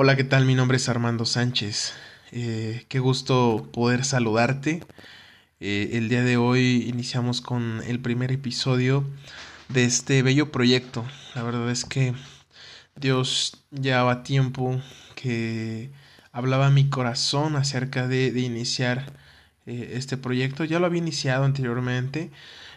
[0.00, 0.44] Hola, ¿qué tal?
[0.44, 1.92] Mi nombre es Armando Sánchez.
[2.30, 4.84] Eh, qué gusto poder saludarte.
[5.58, 9.04] Eh, el día de hoy iniciamos con el primer episodio
[9.68, 11.04] de este bello proyecto.
[11.34, 12.14] La verdad es que
[12.94, 14.80] Dios llevaba tiempo
[15.16, 15.90] que
[16.30, 19.12] hablaba mi corazón acerca de, iniciar
[19.66, 20.62] eh, este proyecto.
[20.62, 22.30] Ya lo había iniciado anteriormente.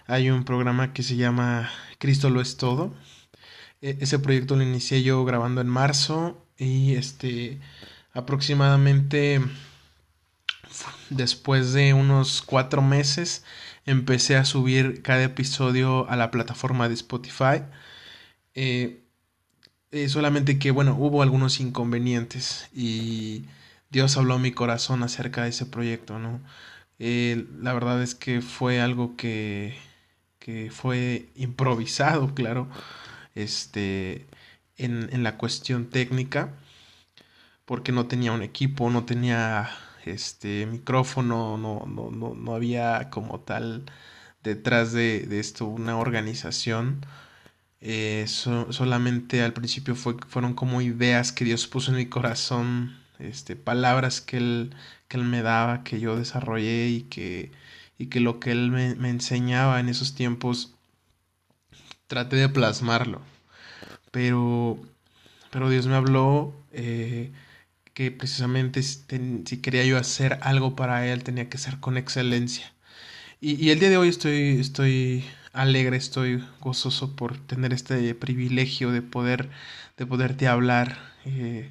[0.08, 2.96] Hay un programa que se llama Cristo lo es todo.
[3.82, 7.60] E, ese proyecto lo inicié yo grabando en marzo y este
[8.14, 9.42] aproximadamente
[11.10, 13.44] después de unos cuatro meses
[13.86, 17.64] empecé a subir cada episodio a la plataforma de Spotify.
[18.54, 19.04] Eh,
[19.92, 23.46] eh, solamente que, bueno, hubo algunos inconvenientes y
[23.90, 26.42] Dios habló mi corazón acerca de ese proyecto, ¿no?
[27.00, 29.78] Eh, la verdad es que fue algo que,
[30.40, 32.70] que fue improvisado, claro,
[33.36, 34.28] este,
[34.78, 36.54] en, en la cuestión técnica
[37.66, 39.70] porque no tenía un equipo, no tenía
[40.06, 43.86] este micrófono, no, no, no, no había como tal
[44.44, 47.06] detrás de, de esto una organización.
[47.82, 53.56] Eh, solamente al principio fue, fueron como ideas que Dios puso en mi corazón, este,
[53.56, 54.76] palabras que él,
[55.08, 57.52] que él me daba, que yo desarrollé y que,
[57.98, 60.76] y que lo que Él me, me enseñaba en esos tiempos
[62.08, 63.22] traté de plasmarlo.
[64.12, 64.78] Pero,
[65.52, 67.32] pero Dios me habló eh,
[67.94, 72.74] que precisamente si quería yo hacer algo para Él tenía que ser con excelencia.
[73.42, 79.02] Y, el día de hoy estoy, estoy alegre, estoy gozoso por tener este privilegio de
[79.02, 79.50] poder,
[79.98, 81.70] de poderte hablar eh,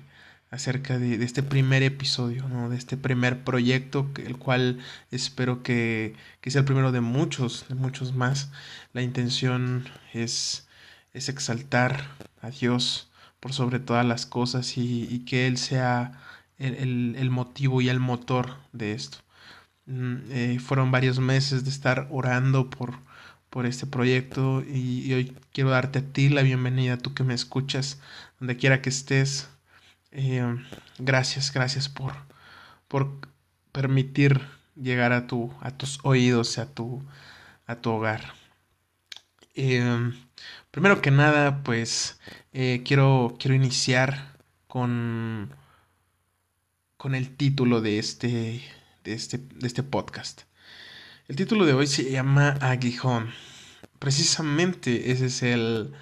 [0.51, 2.71] acerca de, este primer episodio, ¿no?
[2.71, 4.81] de este primer proyecto, el cual
[5.13, 8.51] espero que, que sea el primero de muchos, de muchos más.
[8.93, 10.67] La intención es
[11.13, 12.09] es exaltar
[12.43, 16.13] a Dios por sobre todas las cosas y, que Él sea
[16.59, 19.19] el, motivo y el motor de esto.
[19.87, 22.99] Mm, eh, fueron varios meses de estar orando por,
[23.51, 28.01] por este proyecto y, hoy quiero darte a ti la bienvenida, tú que me escuchas,
[28.39, 29.49] donde quiera que estés.
[30.13, 30.45] Eh,
[30.99, 32.15] gracias, gracias por,
[32.89, 33.11] por
[33.73, 34.41] permitir
[34.77, 37.03] llegar a, tu, a tus oídos, a tu,
[37.67, 38.35] a tu hogar.
[39.55, 40.13] Eh,
[40.71, 42.21] primero que nada, pues
[42.53, 44.37] eh, quiero, quiero iniciar
[44.67, 45.55] con,
[46.97, 48.63] con el título de este,
[49.05, 50.43] de, este, de este podcast.
[51.29, 53.31] El título de hoy se llama Aguijón.
[53.99, 55.93] Precisamente ese es el,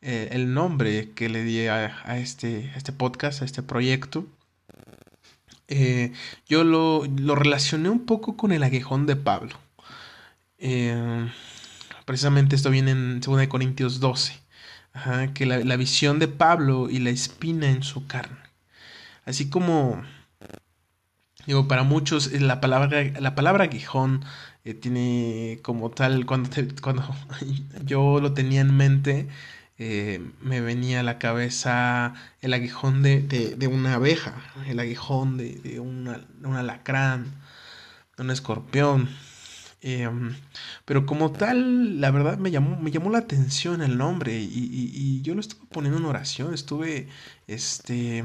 [0.00, 4.26] eh, el nombre que le di a, a, este, este podcast, a este proyecto.
[6.48, 9.56] yo lo, lo, relacioné un poco con el aguijón de Pablo.
[10.58, 11.30] Eh,
[12.10, 14.32] Precisamente esto viene en 2 Corintios 12.
[15.32, 18.36] que la, visión de Pablo y la espina en su carne.
[19.24, 20.02] Así como,
[21.46, 24.24] digo, para muchos eh, la palabra, la palabra aguijón
[24.64, 26.50] eh, tiene como tal, cuando,
[26.82, 27.04] cuando
[27.84, 29.28] yo lo tenía en mente,
[29.78, 34.34] eh, me venía a la cabeza el aguijón de, de, una abeja,
[34.66, 36.08] el aguijón de, de un
[36.56, 37.26] alacrán,
[38.16, 39.29] de un escorpión.
[39.82, 40.34] Em,
[40.84, 45.34] pero como tal, la verdad me llamó, me llamó la atención el nombre y, yo
[45.34, 47.08] lo estuve poniendo en oración, estuve
[47.46, 48.22] este,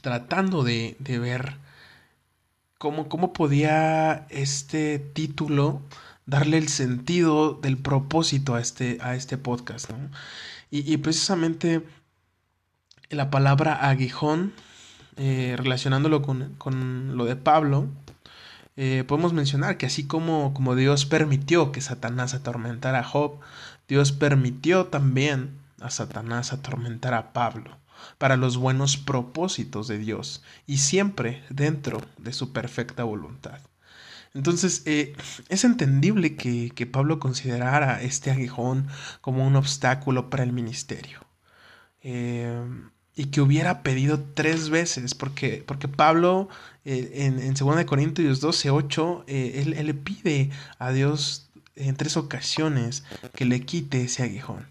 [0.00, 1.58] tratando de, de ver
[2.78, 5.82] cómo, cómo podía este título
[6.26, 9.90] darle el sentido del propósito a este, a este podcast.
[10.70, 11.82] y, precisamente
[13.10, 14.52] la palabra aguijón,
[15.16, 17.88] eh, relacionándolo con, con lo de Pablo,
[18.76, 23.40] eh, podemos mencionar que así como, como Dios permitió que Satanás atormentara a Job,
[23.88, 27.78] Dios permitió también a Satanás atormentar a Pablo
[28.18, 33.60] para los buenos propósitos de Dios y siempre dentro de su perfecta voluntad.
[34.34, 35.14] Entonces, eh,
[35.48, 38.88] es entendible que, que, Pablo considerara este aguijón
[39.22, 41.20] como un obstáculo para el ministerio.
[42.02, 42.62] Eh,
[43.16, 46.50] y que hubiera pedido tres veces, porque, porque Pablo
[46.84, 51.96] eh, en, en 2 Corintios 12, 8, eh, él, él, le pide a Dios en
[51.96, 53.04] tres ocasiones
[53.34, 54.66] que le quite ese aguijón.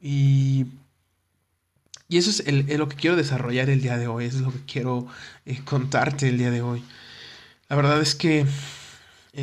[0.00, 0.66] Y,
[2.08, 4.64] y eso es el, lo que quiero desarrollar el día de hoy, es lo que
[4.66, 5.06] quiero
[5.44, 6.84] eh, contarte el día de hoy.
[7.68, 8.44] La verdad es que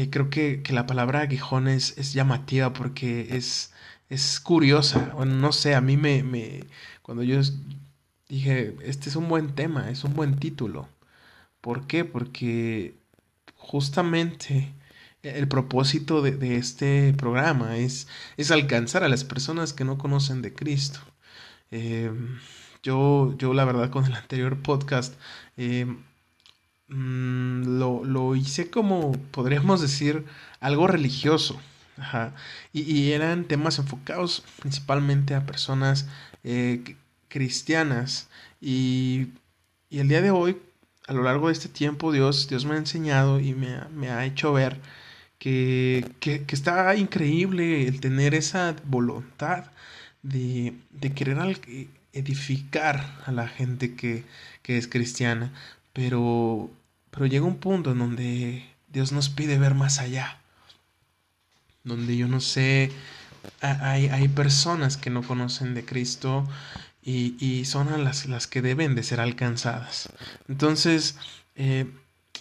[0.10, 3.72] creo que, que, la palabra aguijón es, es llamativa porque es,
[4.10, 5.14] es curiosa.
[5.26, 6.66] no sé, a mí me, me
[7.02, 7.40] cuando yo
[8.30, 10.90] dije, este es un buen tema, es un buen título.
[11.62, 12.06] ¿Por qué?
[12.06, 12.96] Porque
[13.56, 14.74] justamente
[15.24, 20.54] el propósito de, este programa es, es, alcanzar a las personas que no conocen de
[20.54, 21.00] Cristo.
[21.72, 22.12] Eh,
[22.84, 25.16] yo, yo la verdad con el anterior podcast
[25.58, 25.86] eh,
[26.90, 30.26] mm, lo, lo, hice como, podríamos decir,
[30.60, 31.60] algo religioso.
[31.98, 32.34] Ajá.
[32.74, 36.08] Y, eran temas enfocados principalmente a personas
[36.44, 36.96] eh,
[37.34, 38.30] cristianas.
[38.62, 39.30] Y,
[39.90, 40.58] y, el día de hoy,
[41.08, 44.24] a lo largo de este tiempo, Dios, Dios me ha enseñado y me, me ha
[44.26, 44.80] hecho ver
[45.40, 49.66] que, que, que, está increíble el tener esa voluntad
[50.22, 51.38] de, de querer
[52.14, 54.24] edificar a la gente que,
[54.62, 55.52] que es cristiana.
[55.94, 56.70] Pero,
[57.12, 60.40] pero llega un punto en donde Dios nos pide ver más allá
[61.84, 62.92] donde yo no sé,
[63.60, 66.48] hay, hay personas que no conocen de Cristo
[67.06, 70.10] y, son las, las, que deben de ser alcanzadas.
[70.48, 71.16] Entonces,
[71.56, 71.86] eh,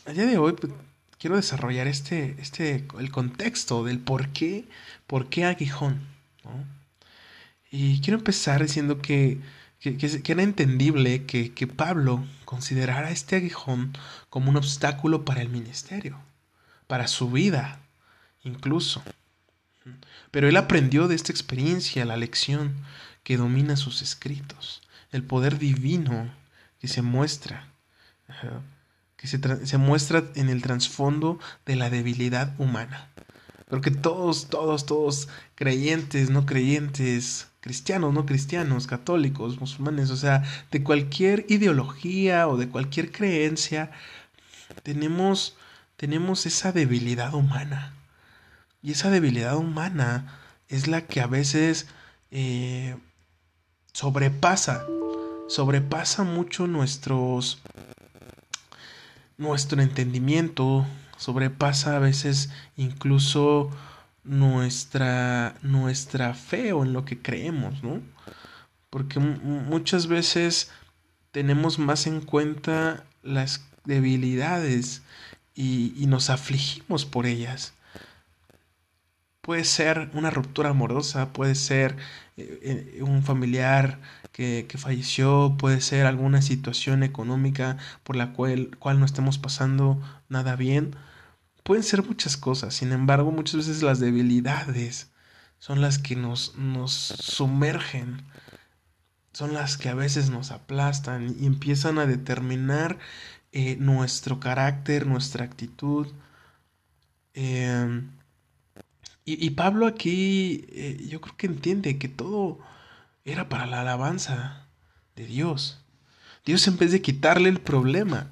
[0.07, 0.73] a día de hoy pues,
[1.19, 4.65] quiero desarrollar este, este, el contexto del por qué,
[5.07, 6.01] por qué aguijón.
[7.71, 9.39] Y quiero empezar diciendo que,
[9.81, 13.97] que, que era entendible que, que Pablo considerara este aguijón
[14.29, 16.19] como un obstáculo para el ministerio,
[16.87, 17.83] para su vida
[18.45, 19.03] incluso.
[20.31, 22.75] Pero él aprendió de esta experiencia la lección
[23.23, 26.33] que domina sus escritos, el poder divino
[26.81, 27.69] que se muestra,
[29.17, 33.09] que se, se muestra en el trasfondo de la debilidad humana.
[33.69, 40.83] Porque todos, todos, todos, creyentes, no creyentes, cristianos, no cristianos, católicos, musulmanes, o sea, de
[40.83, 43.93] cualquier ideología o de cualquier creencia,
[44.83, 45.57] tenemos,
[45.97, 47.95] tenemos esa debilidad humana.
[48.83, 51.87] Y esa debilidad humana es la que a veces
[52.33, 52.97] eh,
[53.93, 54.87] sobrepasa,
[55.49, 57.61] sobrepasa mucho nuestros,
[59.37, 60.87] nuestro entendimiento,
[61.17, 63.71] sobrepasa a veces incluso
[64.25, 68.01] nuestra, nuestra fe o en lo que creemos, ¿no?
[68.91, 70.71] Porque muchas veces
[71.31, 75.03] tenemos más en cuenta las debilidades
[75.55, 77.73] y, y nos afligimos por ellas.
[79.43, 81.97] Puede ser una ruptura amorosa, puede ser
[82.37, 84.01] eh, eh, un familiar
[84.31, 90.01] que, que, falleció, puede ser alguna situación económica por la cual, cual no estemos pasando
[90.29, 90.95] nada bien.
[91.65, 95.11] Pueden ser muchas cosas, sin embargo muchas veces las debilidades
[95.59, 98.23] son las que nos, nos sumergen,
[99.33, 102.99] son las que a veces nos aplastan y empiezan a determinar
[103.53, 106.09] eh, nuestro carácter, nuestra actitud.
[107.35, 108.03] Eh,
[109.25, 112.59] y, Pablo aquí eh, yo creo que entiende que todo
[113.25, 114.67] era para la alabanza
[115.15, 115.79] de Dios.
[116.45, 118.31] Dios en vez de quitarle el problema,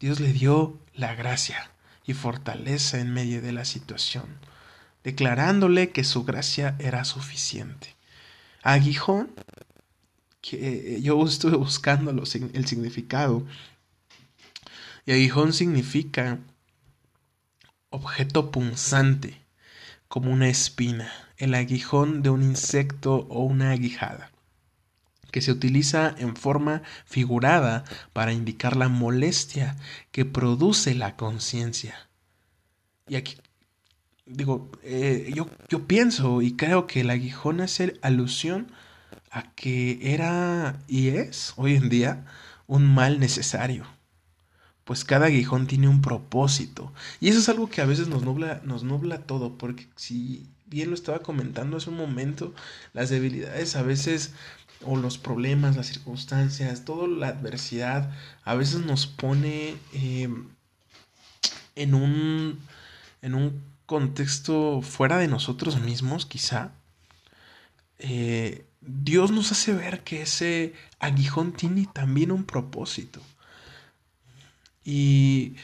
[0.00, 1.70] Dios le dio la gracia
[2.04, 4.26] y fortaleza en medio de la situación,
[5.04, 7.94] declarándole que su gracia era suficiente.
[8.62, 9.30] Aguijón,
[10.40, 13.46] que eh, yo estuve buscando el significado,
[15.06, 16.38] y aguijón significa
[17.90, 19.47] objeto punzante
[20.08, 24.30] como una espina, el aguijón de un insecto o una aguijada,
[25.30, 29.76] que se utiliza en forma figurada para indicar la molestia
[30.10, 32.08] que produce la conciencia.
[33.06, 33.36] Y aquí,
[34.26, 38.72] digo, eh, yo, yo pienso y creo que el aguijón hace alusión
[39.30, 42.24] a que era y es hoy en día
[42.66, 43.97] un mal necesario
[44.88, 46.90] pues cada aguijón tiene un propósito.
[47.20, 48.82] Y eso es algo que a veces nos nubla, nos
[49.26, 52.54] todo, porque si bien lo estaba comentando hace un momento,
[52.94, 54.32] las debilidades a veces,
[54.82, 58.10] o los problemas, las circunstancias, toda la adversidad,
[58.44, 60.46] a veces nos pone em,
[61.74, 62.58] en un
[63.20, 66.72] en un contexto fuera de nosotros mismos, quizá.
[67.98, 73.20] Eh, Dios nos hace ver que ese aguijón tiene también un propósito.
[74.90, 75.54] Y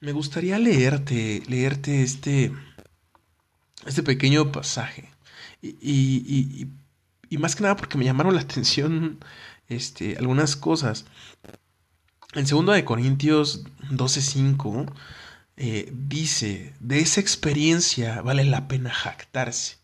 [0.00, 2.52] me gustaría leerte, leerte este,
[3.86, 5.08] este pequeño pasaje.
[5.62, 6.68] Y, y,
[7.28, 9.20] y, más que nada porque me llamaron la atención
[9.68, 11.04] este, algunas cosas.
[12.32, 14.92] En 2 de Corintios 12:5
[15.56, 19.76] eh, dice, de esa experiencia vale la pena jactarse,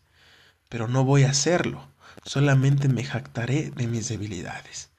[0.67, 1.87] pero no voy a hacerlo,
[2.25, 4.89] solamente me jactaré de mis debilidades.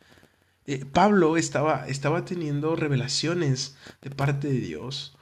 [0.68, 5.16] Eh, Pablo estaba, estaba teniendo revelaciones de parte de Dios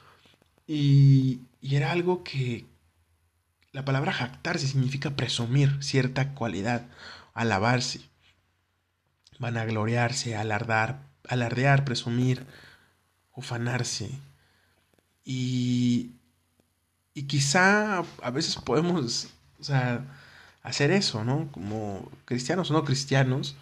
[0.67, 2.65] y, era algo que
[3.71, 6.85] la palabra jactarse significa presumir cierta cualidad,
[7.33, 8.01] alabarse,
[9.39, 12.45] vanagloriarse, alardar, alardear, presumir,
[13.33, 14.09] ufanarse.
[15.23, 16.11] Y,
[17.13, 20.05] y quizá a veces podemos o sea,
[20.63, 21.49] hacer eso, ¿no?
[21.53, 23.55] Como cristianos o no cristianos,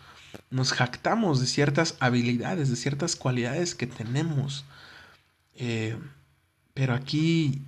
[0.50, 4.66] nos jactamos de ciertas habilidades, de ciertas cualidades que tenemos.
[5.56, 5.98] Eh,
[6.74, 7.62] pero aquí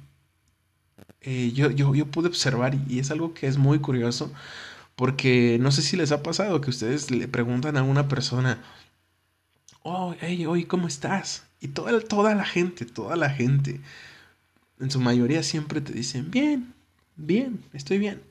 [1.21, 4.31] eh, yo, yo, yo, pude observar y es algo que es muy curioso
[4.95, 8.63] porque no sé si les ha pasado que ustedes le preguntan a una persona,
[9.83, 11.43] oh, hey, ¿cómo estás?
[11.61, 13.79] Y toda, toda la gente, toda la gente,
[14.79, 16.73] en su mayoría siempre te dicen, bien,
[17.15, 18.21] bien, estoy bien,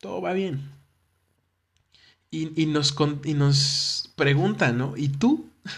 [0.00, 0.79] todo va bien.
[2.32, 2.94] Y, nos,
[3.24, 4.96] y nos preguntan, ¿no?
[4.96, 5.48] ¿Y tú?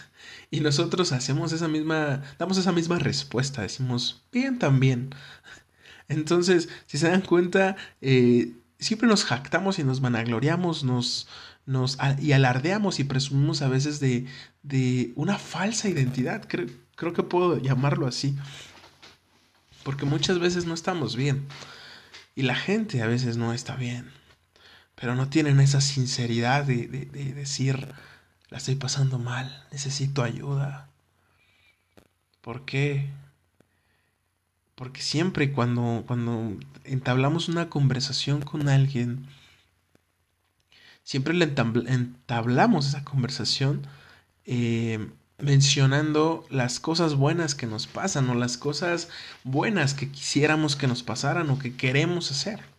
[0.50, 5.14] Y nosotros hacemos esa misma, damos esa misma respuesta, decimos, bien también.
[6.08, 11.26] Entonces, si se dan cuenta, eh, siempre nos jactamos y nos vanagloriamos, nos,
[11.64, 14.26] nos, y alardeamos y presumimos a veces de,
[14.62, 16.44] de una falsa identidad.
[16.46, 16.66] Creo,
[16.96, 18.36] creo que puedo llamarlo así.
[19.84, 21.46] Porque muchas veces no estamos bien.
[22.34, 24.10] Y la gente a veces no está bien.
[25.02, 27.88] Pero no tienen esa sinceridad de, de, de decir,
[28.50, 30.90] la estoy pasando mal, necesito ayuda.
[32.40, 33.10] ¿Por qué?
[34.76, 39.26] Porque siempre cuando, cuando entablamos una conversación con alguien,
[41.02, 43.84] siempre le entablamos esa conversación
[44.44, 49.08] eh, mencionando las cosas buenas que nos pasan o las cosas
[49.42, 52.71] buenas que quisiéramos que nos pasaran o que queremos hacer.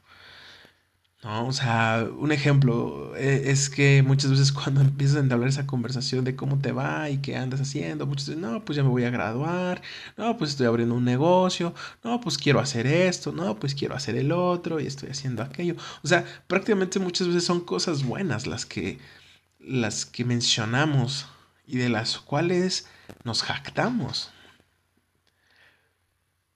[1.24, 1.48] ¿No?
[1.48, 6.24] O sea, un ejemplo eh, es que muchas veces cuando empiezas a entablar esa conversación
[6.26, 9.04] de cómo te va y qué andas haciendo, muchas veces, no, pues ya me voy
[9.06, 9.82] a graduar,
[10.18, 14.16] no, pues estoy abriendo un negocio, no, pues quiero hacer esto, no, pues quiero hacer
[14.16, 15.76] el otro y estoy haciendo aquello.
[16.04, 19.00] O sea, prácticamente muchas veces son cosas buenas las que,
[19.60, 21.28] las que mencionamos
[21.66, 22.88] y de las cuales
[23.24, 24.32] nos jactamos.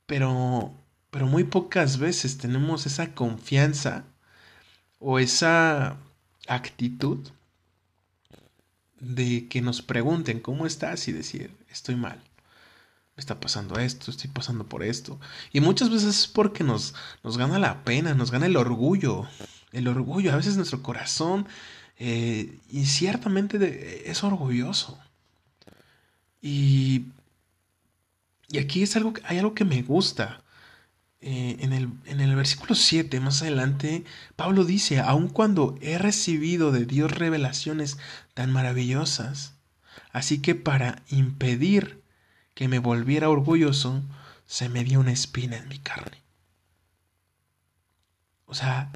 [0.05, 0.73] Pero,
[1.11, 4.05] pero muy pocas veces tenemos esa confianza
[4.99, 5.97] o esa
[6.47, 7.27] actitud
[8.99, 12.21] de que nos pregunten cómo estás y decir, estoy mal,
[13.15, 15.19] me está pasando esto, estoy pasando por esto.
[15.51, 19.27] Y muchas veces es porque nos, nos gana la pena, nos gana el orgullo,
[19.71, 21.47] el orgullo, a veces nuestro corazón,
[21.99, 24.99] eh, y ciertamente es orgulloso.
[26.41, 27.07] Y,
[28.49, 30.43] y aquí es algo, hay algo que me gusta.
[31.29, 34.05] Eh, en, el, en el versículo 7, más adelante,
[34.37, 37.97] Pablo dice, aun cuando he recibido de Dios revelaciones
[38.33, 39.53] tan maravillosas,
[40.13, 42.01] así que para impedir
[42.53, 44.03] que me volviera orgulloso,
[44.45, 46.23] se me dio una espina en mi carne.
[48.45, 48.89] O sea,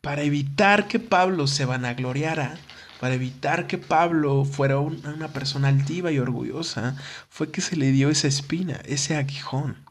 [0.00, 2.58] para evitar que Pablo se vanagloriara,
[2.98, 6.96] para evitar que Pablo fuera una persona altiva y orgullosa,
[7.28, 9.88] fue que se le dio esa espina, ese aguijón.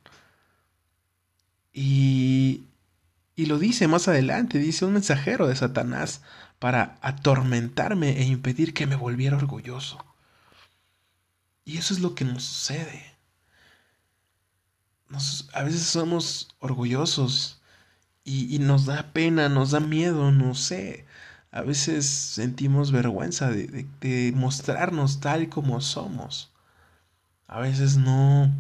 [1.74, 2.64] Y,
[3.36, 6.22] y lo dice más adelante, dice un mensajero de Satanás
[6.60, 10.04] para atormentarme e impedir que me volviera orgulloso.
[11.66, 13.16] Y eso es lo que nos sucede.
[15.54, 17.62] a veces somos orgullosos
[18.24, 21.06] y, y, nos da pena, nos da miedo, no sé.
[21.52, 26.52] A veces sentimos vergüenza de, de mostrarnos tal como somos.
[27.48, 28.52] A veces no,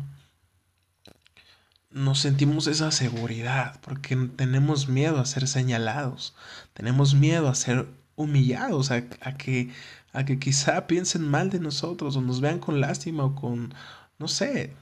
[1.91, 6.35] nos sentimos esa seguridad porque tenemos miedo a ser señalados,
[6.73, 9.71] tenemos miedo a ser humillados, a, que,
[10.13, 13.73] a que quizá piensen mal de nosotros o nos vean con lástima o con,
[14.17, 14.75] no sé,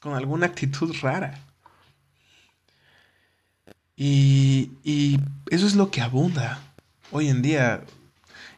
[0.00, 1.40] con alguna actitud rara.
[3.96, 5.20] Y, y
[5.50, 6.60] eso es lo que abunda
[7.10, 7.84] hoy en día.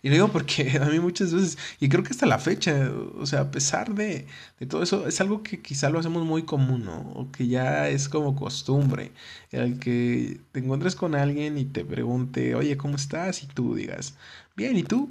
[0.04, 3.25] Y lo digo porque a mí muchas veces, y creo que hasta la fecha, o
[3.25, 4.26] sea, a pesar de,
[4.61, 7.00] de todo eso, es algo que quizá lo hacemos muy común, ¿no?
[7.14, 9.12] O que ya es como costumbre,
[9.50, 13.42] el que te encuentres con alguien y te pregunte, oye, ¿cómo estás?
[13.44, 14.14] Y tú digas,
[14.56, 15.08] bien, ¿y tú?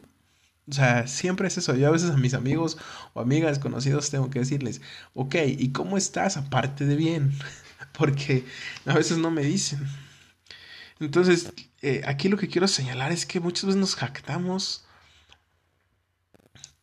[0.69, 1.75] O sea, siempre es eso.
[1.75, 2.77] Yo a veces a mis amigos
[3.13, 4.81] o amigas conocidos tengo que decirles,
[5.15, 7.33] ok, ¿y cómo estás aparte de bien?
[7.97, 8.45] Porque
[8.85, 9.79] a veces no me dicen.
[10.99, 14.82] Entonces, eh, aquí lo que quiero señalar es que muchas veces nos jactamos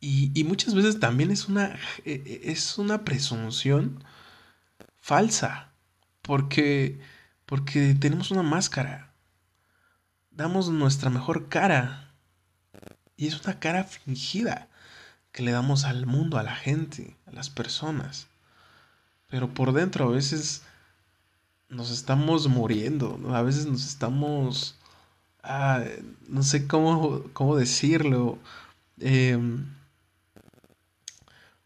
[0.01, 4.03] y, muchas veces también es una, eh, eh, es una presunción
[4.99, 5.73] falsa,
[6.23, 7.01] porque,
[7.47, 9.13] porque tenemos una máscara,
[10.31, 12.15] damos nuestra mejor cara
[13.17, 14.69] y es una cara fingida
[15.33, 18.29] que le damos al mundo, a la gente, a las personas.
[19.29, 20.63] Pero por dentro a veces
[21.69, 24.77] nos estamos muriendo, a veces nos estamos,
[25.43, 25.85] ah,
[26.29, 28.39] no sé cómo, cómo decirlo,
[28.99, 29.67] em,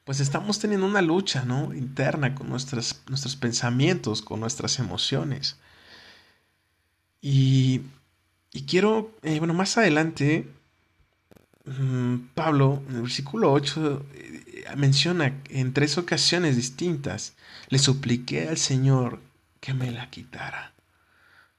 [0.04, 1.73] pues estamos teniendo una lucha, ¿no?
[1.75, 5.56] Interna con nuestros pensamientos, con nuestras emociones.
[7.23, 7.80] Y,
[8.52, 10.46] y quiero, eh, bueno, más adelante,
[11.64, 17.32] mm, Pablo, en el versículo 8, eh, menciona en tres ocasiones distintas,
[17.68, 19.20] le supliqué al Señor
[19.61, 20.75] que me la quitara,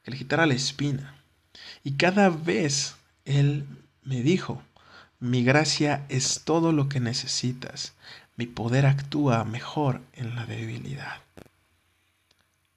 [0.03, 1.15] que le quitara la espina.
[1.83, 3.65] Y cada vez Él
[4.03, 4.61] me dijo,
[5.19, 7.93] mi gracia es todo lo que necesitas,
[8.37, 11.21] mi poder actúa mejor en la debilidad.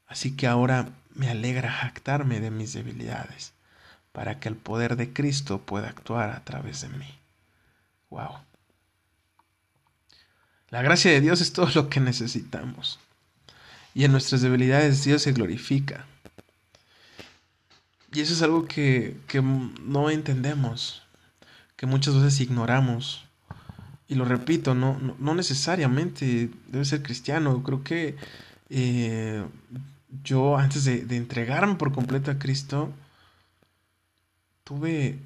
[0.06, 3.52] Así que ahora me alegra jactarme de mis debilidades,
[4.12, 7.18] para que el poder de Cristo pueda actuar a través de mí.
[8.10, 8.38] Wow.
[10.70, 12.98] La gracia de Dios es todo lo que necesitamos.
[13.94, 16.06] Y en nuestras debilidades Dios se glorifica.
[18.12, 21.02] Y eso es algo que, que no entendemos,
[21.76, 23.27] que muchas veces ignoramos.
[24.08, 27.62] Y lo repito, no, no, necesariamente debe ser cristiano.
[27.62, 28.16] Creo que
[28.70, 29.44] eh,
[30.24, 32.90] yo antes de, entregarme por completo a Cristo,
[34.64, 35.18] tuve,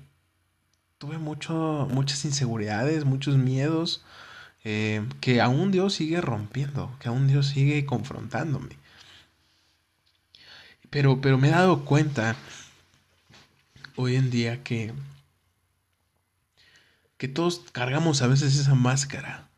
[0.98, 4.02] tuve mucho, muchas inseguridades, muchos miedos,
[4.64, 8.76] eh, que aún Dios sigue rompiendo, que aún Dios sigue confrontándome.
[10.90, 12.36] Pero, pero me he dado cuenta
[13.96, 14.92] hoy en día que,
[17.22, 19.48] que todos cargamos a veces esa máscara,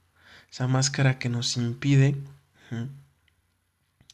[0.52, 2.14] esa máscara que nos impide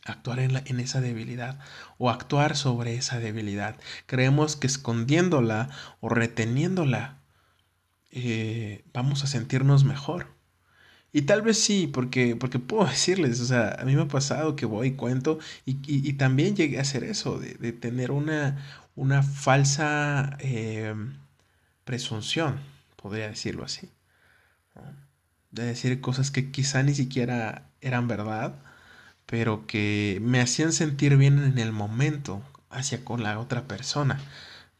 [0.04, 1.58] actuar en, esa debilidad
[1.98, 3.74] o actuar sobre esa debilidad.
[4.06, 7.18] Creemos que escondiéndola o reteniéndola
[8.12, 10.28] eh, vamos a sentirnos mejor.
[11.12, 14.54] Y tal vez sí, porque, porque puedo decirles, o sea, a mí me ha pasado
[14.54, 18.64] que voy y cuento y, también llegué a hacer eso, de, de tener una,
[18.94, 20.94] una falsa eh,
[21.84, 22.60] presunción,
[23.00, 23.90] podría decirlo así.
[25.50, 28.54] De decir cosas que quizá ni siquiera eran verdad
[29.30, 34.20] pero que me hacían sentir bien en el momento hacia con la otra persona,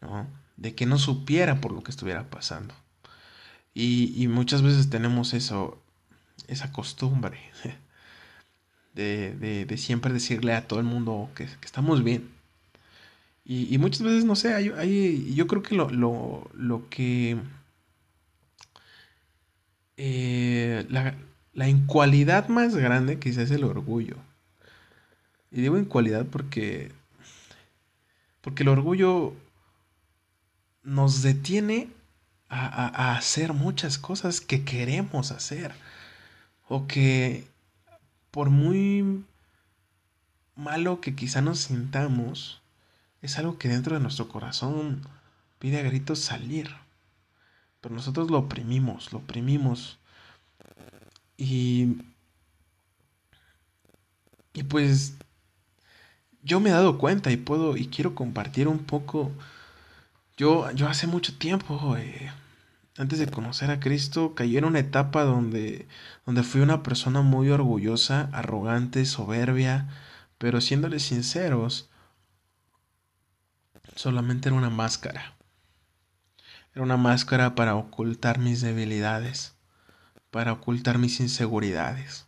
[0.00, 0.26] ¿no?
[0.56, 2.74] De que no supiera por lo que estuviera pasando.
[3.74, 5.80] Y, muchas veces tenemos eso,
[6.48, 7.38] esa costumbre
[8.94, 12.28] de, de, siempre decirle a todo el mundo que, estamos bien.
[13.44, 14.64] Y, muchas veces, no sé,
[15.34, 17.38] yo creo que lo, lo, lo que...
[20.02, 21.14] Eh, la,
[21.52, 24.16] la incualidad más grande quizás es el orgullo.
[25.50, 26.90] Y digo en cualidad porque.
[28.40, 29.34] Porque el orgullo
[30.82, 31.88] nos detiene
[32.48, 35.74] a, hacer muchas cosas que queremos hacer.
[36.66, 37.46] O que
[38.30, 39.22] por muy
[40.56, 42.62] malo que quizá nos sintamos,
[43.20, 45.02] es algo que dentro de nuestro corazón
[45.58, 46.70] pide a gritos salir.
[47.80, 49.98] Pero nosotros lo oprimimos, lo oprimimos.
[51.36, 51.96] Y.
[54.52, 55.14] Y pues
[56.42, 59.32] yo me he dado cuenta y puedo y quiero compartir un poco.
[60.36, 62.30] Yo, yo hace mucho tiempo, eh,
[62.96, 65.86] antes de conocer a Cristo, caí en una etapa donde,
[66.26, 69.88] donde fui una persona muy orgullosa, arrogante, soberbia,
[70.38, 71.90] pero siéndoles sinceros,
[73.94, 75.36] solamente era una máscara.
[76.74, 79.54] Era una máscara para ocultar mis debilidades,
[80.30, 82.26] para ocultar mis inseguridades.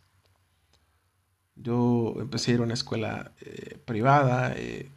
[1.55, 4.89] Yo empecé a ir a una escuela eh, privada eh,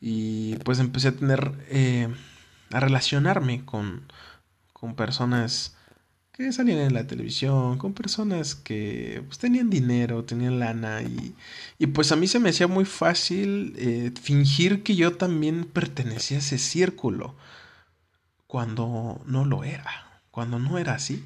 [0.00, 2.08] y pues empecé a tener, eh,
[2.70, 4.04] a relacionarme con,
[4.72, 5.76] con personas
[6.32, 11.34] que salían en la televisión, con personas que pues, tenían dinero, tenían lana y,
[11.78, 16.40] y, pues a mí se me hacía muy fácil fingir que yo también pertenecía a
[16.40, 17.34] ese círculo
[18.50, 21.24] cuando no lo era, cuando no era así.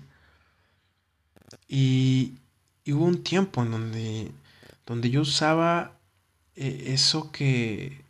[1.68, 2.34] Y,
[2.84, 4.32] y hubo un tiempo en donde
[4.86, 5.98] donde yo usaba
[6.56, 8.04] eh, eso que,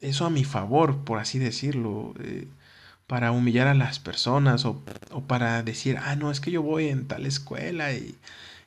[0.00, 2.46] eso a mi favor, por así decirlo, eh,
[3.06, 4.82] para humillar a las personas o,
[5.12, 8.16] o, para decir, ah, no, es que yo voy en tal escuela y,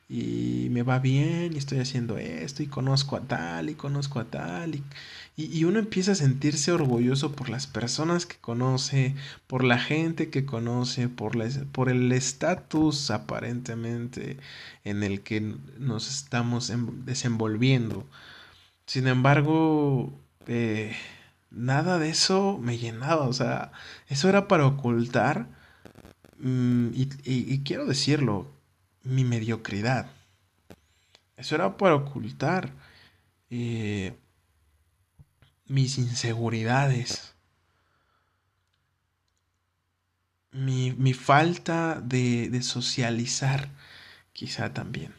[0.08, 4.24] y me va bien y estoy haciendo esto y conozco a tal y conozco a
[4.26, 4.84] tal y,
[5.50, 9.14] y, uno empieza a sentirse orgulloso por las personas que conoce,
[9.46, 14.38] por la gente que conoce, por, la, por el estatus aparentemente
[14.84, 15.40] en el que
[15.78, 16.72] nos estamos
[17.04, 18.06] desenvolviendo.
[18.86, 20.12] Sin embargo,
[20.46, 20.94] eh,
[21.50, 23.72] nada de eso me llenaba, o sea,
[24.08, 25.46] eso era para ocultar,
[26.38, 28.46] mm, y, quiero decirlo,
[29.04, 30.10] mi mediocridad.
[31.36, 32.72] Eso era para ocultar
[33.50, 34.14] eh,
[35.72, 37.32] mis inseguridades,
[40.50, 43.70] mi, mi falta de, de, socializar,
[44.34, 45.14] quizá también.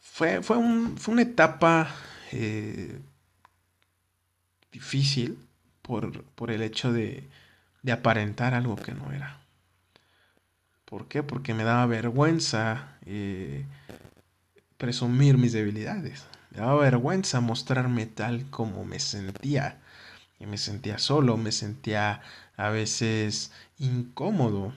[0.00, 1.94] Fue, fue, un, fue una etapa
[2.32, 2.98] eh,
[4.72, 5.38] difícil,
[5.80, 7.28] por, por el hecho de,
[7.82, 9.40] de aparentar algo que no era.
[10.86, 11.22] ¿Por qué?
[11.22, 13.64] Porque me daba vergüenza eh,
[14.76, 16.26] presumir mis debilidades.
[16.54, 19.80] Me daba vergüenza mostrarme tal como me sentía.
[20.38, 22.20] Y me sentía solo, me sentía
[22.56, 24.72] a veces incómodo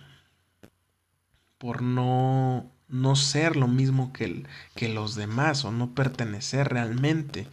[1.58, 7.48] por no, no ser lo mismo que, que los demás o no pertenecer realmente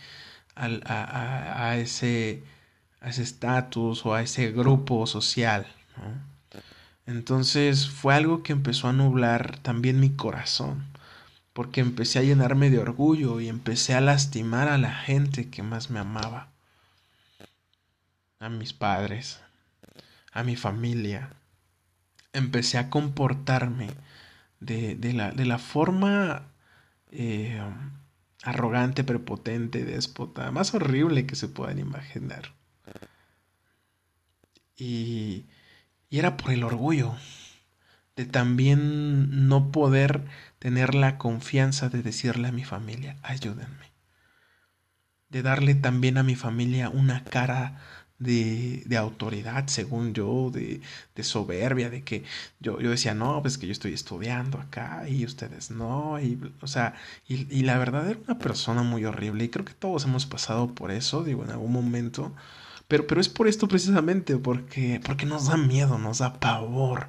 [0.55, 2.43] al, a, a, a ese
[3.03, 5.67] estatus o a ese grupo social.
[7.07, 10.85] Entonces fue algo que empezó a nublar también mi corazón,
[11.55, 15.89] porque empecé a llenarme de orgullo y empecé a lastimar a la gente que más
[15.89, 16.53] me amaba,
[18.41, 19.41] a mis padres,
[20.33, 21.31] a mi familia.
[22.33, 23.91] Empecé a comportarme
[24.59, 26.49] de, la, forma
[27.13, 27.63] eh,
[28.43, 32.53] arrogante, prepotente, déspota, más horrible que se puedan imaginar.
[34.77, 35.45] Y,
[36.11, 37.15] y era por el orgullo
[38.17, 40.25] de también no poder
[40.59, 43.93] tener la confianza de decirle a mi familia, ayúdenme.
[45.29, 47.81] De darle también a mi familia una cara
[48.19, 50.81] de, de autoridad, según yo, de,
[51.15, 52.25] de, soberbia, de que
[52.61, 56.67] yo, yo decía, no, pues que yo estoy estudiando acá y ustedes no, y, o
[56.69, 56.95] sea,
[57.27, 60.75] y, y la verdad era una persona muy horrible y creo que todos hemos pasado
[60.75, 62.33] por eso, digo, en algún momento
[62.89, 67.09] pero, pero es por esto precisamente, porque, porque nos da miedo, nos da pavor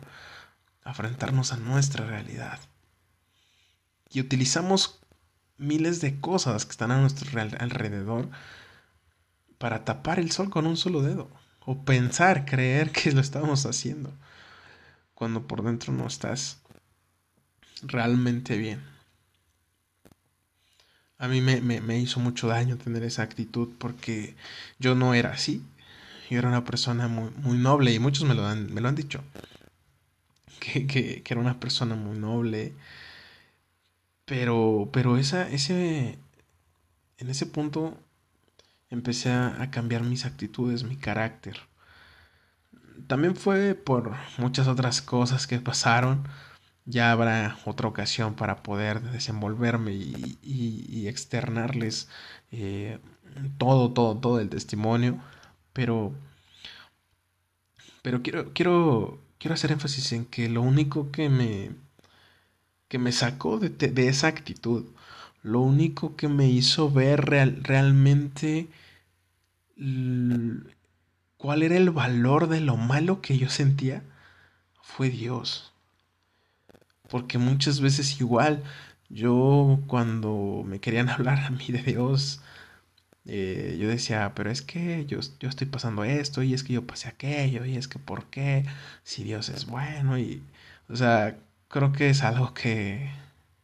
[0.86, 2.60] enfrentarnos a nuestra realidad.
[4.12, 5.00] Y utilizamos
[5.58, 8.30] miles de cosas que están a nuestro alrededor
[9.58, 11.30] para tapar el sol con un solo dedo.
[11.65, 14.13] O pensar, creer que lo estamos haciendo.
[15.15, 16.60] Cuando por dentro no estás
[17.82, 18.84] realmente bien.
[21.17, 24.36] A mí me, me, hizo mucho daño tener esa actitud porque
[24.80, 25.63] yo no era así.
[26.30, 28.95] Yo era una persona muy, muy noble y muchos me lo han, me lo han
[28.95, 29.24] dicho.
[30.65, 32.73] Que, que, era una persona muy noble.
[34.25, 36.17] Pero, pero esa, ese,
[37.17, 37.97] en ese punto
[38.89, 41.58] empecé a, a cambiar mis actitudes, mi carácter.
[43.08, 46.28] También fue por muchas otras cosas que pasaron
[46.86, 52.10] ya habrá otra ocasión para poder desenvolverme y, y, externarles
[52.51, 52.99] eh,
[53.58, 55.19] todo, todo, todo el testimonio.
[55.73, 56.13] Pero,
[58.01, 61.69] pero quiero, quiero, quiero hacer énfasis en que lo único que me,
[62.88, 64.86] que me sacó de, de esa actitud,
[65.43, 68.67] lo único que me hizo ver real, realmente
[71.38, 74.01] cuál era el valor de lo malo que yo sentía,
[74.81, 75.71] fue Dios.
[77.08, 78.63] Porque muchas veces igual
[79.10, 82.41] yo cuando me querían hablar a mí de Dios,
[83.25, 86.85] eh, yo decía, pero es que yo, yo estoy pasando esto y es que yo
[86.88, 88.65] pasé aquello y es que por qué,
[89.03, 90.43] si Dios es bueno y,
[90.89, 93.11] o sea, creo que es algo que,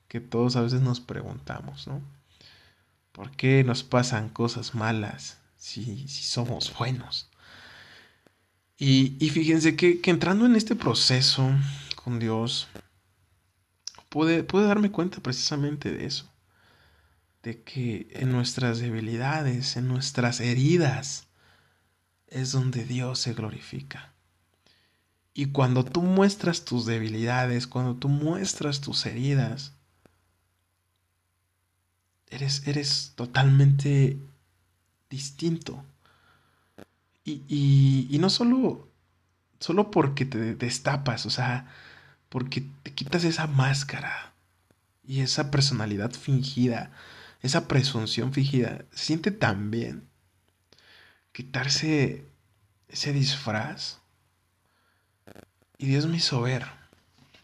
[0.08, 2.02] que todos a veces nos preguntamos, ¿no?
[3.12, 7.30] ¿Por qué nos pasan cosas malas si, si somos buenos?
[8.78, 11.52] Y, y fíjense que, que entrando en este proceso
[11.95, 12.67] con Dios,
[14.10, 16.31] pude, darme cuenta precisamente de eso.
[17.43, 21.27] De que en nuestras debilidades, en nuestras heridas,
[22.27, 24.12] es donde Dios se glorifica.
[25.34, 29.73] Y cuando tú muestras tus debilidades, cuando tú muestras tus heridas,
[32.30, 34.17] eres, eres totalmente
[35.10, 35.84] distinto.
[37.23, 38.88] Y, y, y, no solo,
[39.60, 41.71] solo porque te destapas, o sea,
[42.30, 44.34] porque te quitas esa máscara
[45.06, 46.91] y esa personalidad fingida,
[47.41, 48.86] esa presunción fingida.
[48.91, 50.08] Se siente tan bien
[51.32, 52.25] quitarse
[52.88, 53.99] ese disfraz.
[55.77, 56.65] Y Dios me hizo ver.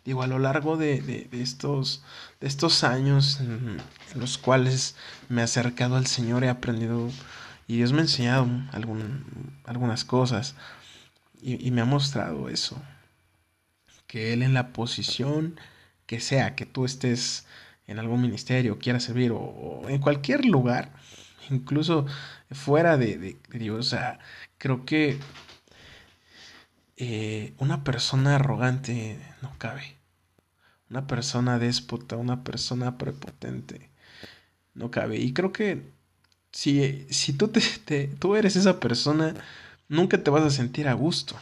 [0.05, 2.03] Digo, a lo largo de, estos,
[2.39, 3.81] de estos años en,
[4.15, 4.95] los cuales
[5.27, 7.09] me he acercado al Señor, he aprendido
[7.67, 8.47] y Dios me ha enseñado
[9.65, 10.55] algunas cosas
[11.41, 12.81] y me ha mostrado eso
[14.07, 15.59] que Él en la posición
[16.05, 17.45] que sea, que tú estés
[17.87, 20.91] en algún ministerio, quieras servir o, en cualquier lugar,
[21.49, 22.05] incluso
[22.51, 24.19] fuera de, Dios, o sea,
[24.57, 25.19] creo que
[26.97, 29.95] eh, una persona arrogante no cabe.
[30.89, 33.89] Una persona déspota, una persona prepotente,
[34.73, 35.17] no cabe.
[35.17, 35.91] Y creo que
[36.51, 39.35] si, si tú, te, tú eres esa persona,
[39.89, 41.35] nunca te vas a sentir a gusto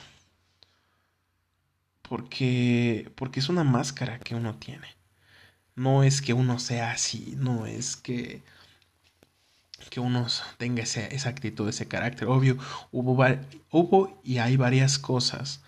[2.08, 4.88] porque, porque es una máscara que uno tiene.
[5.76, 8.42] No es que uno sea así, no es que,
[9.90, 12.28] que uno tenga esa actitud, ese carácter.
[12.28, 12.58] Obvio,
[12.92, 13.26] hubo,
[13.72, 15.62] hubo y hay varias cosas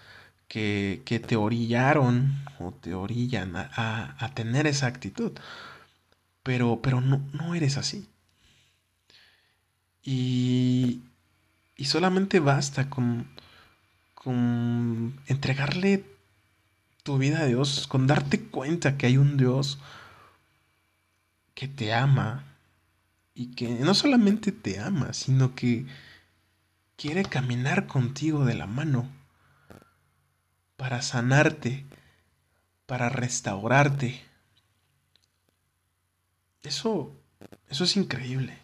[0.47, 5.33] que, que te orillaron o te orillan a, a, tener esa actitud.
[6.43, 8.07] Pero, pero no, no eres así.
[10.03, 11.01] Y,
[11.75, 13.27] y solamente basta con,
[14.15, 16.05] con entregarle
[17.03, 19.79] tu vida a Dios, con darte cuenta que hay un Dios
[21.57, 22.43] que te ama
[23.33, 25.87] y que no solamente te ama, sino que
[26.95, 29.09] quiere caminar contigo de la mano
[30.75, 31.83] para sanarte,
[32.85, 34.21] para restaurarte.
[36.61, 37.11] Eso,
[37.69, 38.59] eso es increíble.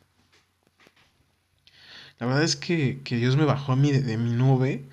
[2.19, 4.88] La verdad es que, Dios me bajó a mí de, mi nube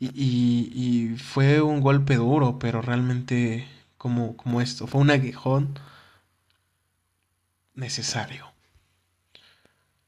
[0.00, 5.78] y, y, fue un golpe duro, pero realmente como, como esto, fue un aguijón
[7.74, 8.52] necesario.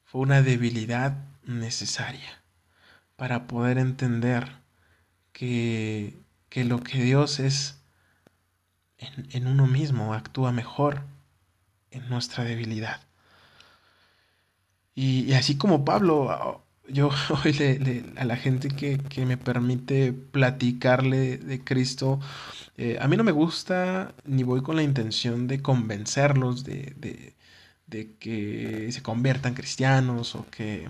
[0.05, 2.43] Fue una debilidad necesaria
[3.17, 4.51] para poder entender
[5.33, 7.81] que, que lo que Dios es
[8.99, 11.03] en, en uno mismo actúa mejor
[11.91, 13.01] en nuestra debilidad.
[14.95, 17.11] Y, así como Pablo, yo
[17.45, 22.21] hoy le, a la gente que, que, me permite platicarle de Cristo,
[22.77, 27.35] eh, a mí no me gusta ni voy con la intención de convencerlos de,
[27.95, 30.89] de que se conviertan cristianos o que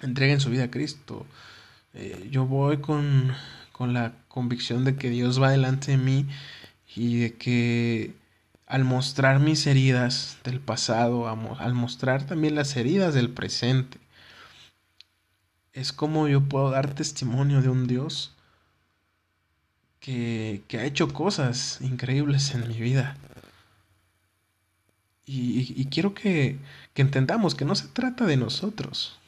[0.00, 1.26] entreguen su vida a Cristo.
[1.94, 3.32] Eh, yo voy con,
[3.72, 6.26] con la convicción de que Dios va delante de mí
[6.94, 8.14] y de que
[8.66, 13.98] al mostrar mis heridas del pasado, al mostrar también las heridas del presente,
[15.72, 18.36] es como yo puedo dar testimonio de un Dios
[19.98, 23.16] que, que ha hecho cosas increíbles en mi vida.
[25.30, 26.58] Y, quiero que,
[26.94, 29.18] entendamos que no se trata de nosotros,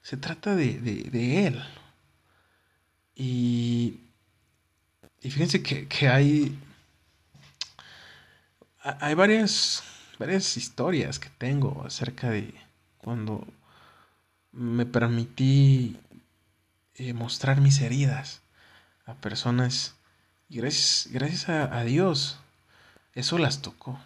[0.00, 1.62] se trata de, Él.
[3.16, 3.98] Y,
[5.20, 6.56] fíjense que, que hay
[9.00, 9.82] hay varias,
[10.18, 12.54] varias historias que tengo acerca de
[12.98, 13.46] cuando
[14.52, 15.98] me permití
[16.94, 18.40] eh, mostrar mis heridas
[19.04, 19.94] a personas
[20.48, 22.38] y gracias, gracias a, Dios
[23.14, 24.00] eso las tocó.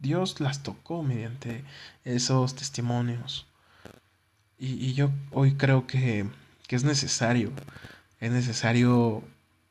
[0.00, 1.64] Dios las tocó mediante
[2.04, 3.46] esos testimonios.
[4.58, 6.28] Y, yo hoy creo que,
[6.68, 7.52] es necesario,
[8.20, 9.22] es necesario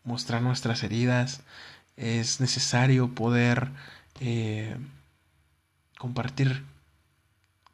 [0.03, 1.41] mostrar nuestras heridas,
[1.97, 3.71] es necesario poder
[4.19, 4.77] eh,
[5.97, 6.63] compartir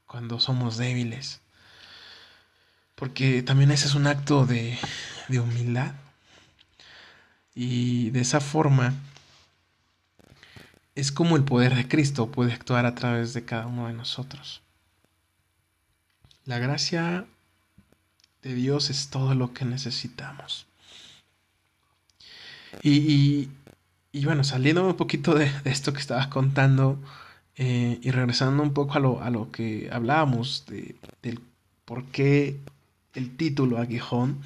[0.07, 1.41] cuando somos débiles.
[2.95, 4.77] Porque también ese es un acto de
[5.29, 5.93] humildad.
[7.53, 8.93] Y de esa forma
[10.95, 14.61] es como el poder de Cristo puede actuar a través de cada uno de nosotros.
[16.45, 17.25] La gracia
[18.41, 20.65] de Dios es todo lo que necesitamos.
[22.81, 23.49] Y,
[24.11, 26.99] y bueno, saliendo un poquito de, esto que estabas contando
[27.55, 31.39] eh, y regresando un poco a lo, a lo que hablábamos de, del
[31.85, 32.59] por qué
[33.13, 34.41] el título Aguijón,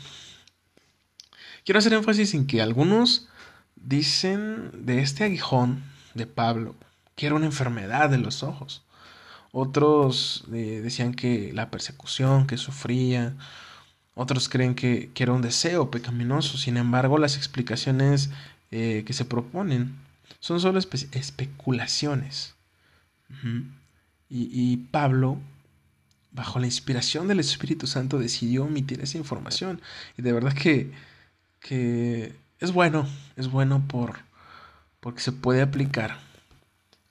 [1.63, 3.27] quiero hacer énfasis en que algunos
[3.75, 5.83] dicen de este aguijón
[6.15, 6.75] de Pablo
[7.15, 8.83] que era una enfermedad de los ojos.
[9.51, 13.35] Otros eh, decían que la persecución que sufría,
[14.13, 16.57] otros creen que, que, era un deseo pecaminoso.
[16.57, 18.29] Sin embargo, las explicaciones
[18.71, 19.95] eh, que se proponen
[20.39, 22.55] son solo especulaciones.
[24.29, 25.39] y, Pablo,
[26.31, 29.81] bajo la inspiración del Espíritu Santo, decidió omitir esa información.
[30.17, 30.91] Y de verdad que,
[31.61, 34.19] que es bueno, es bueno por,
[35.05, 36.17] porque se puede aplicar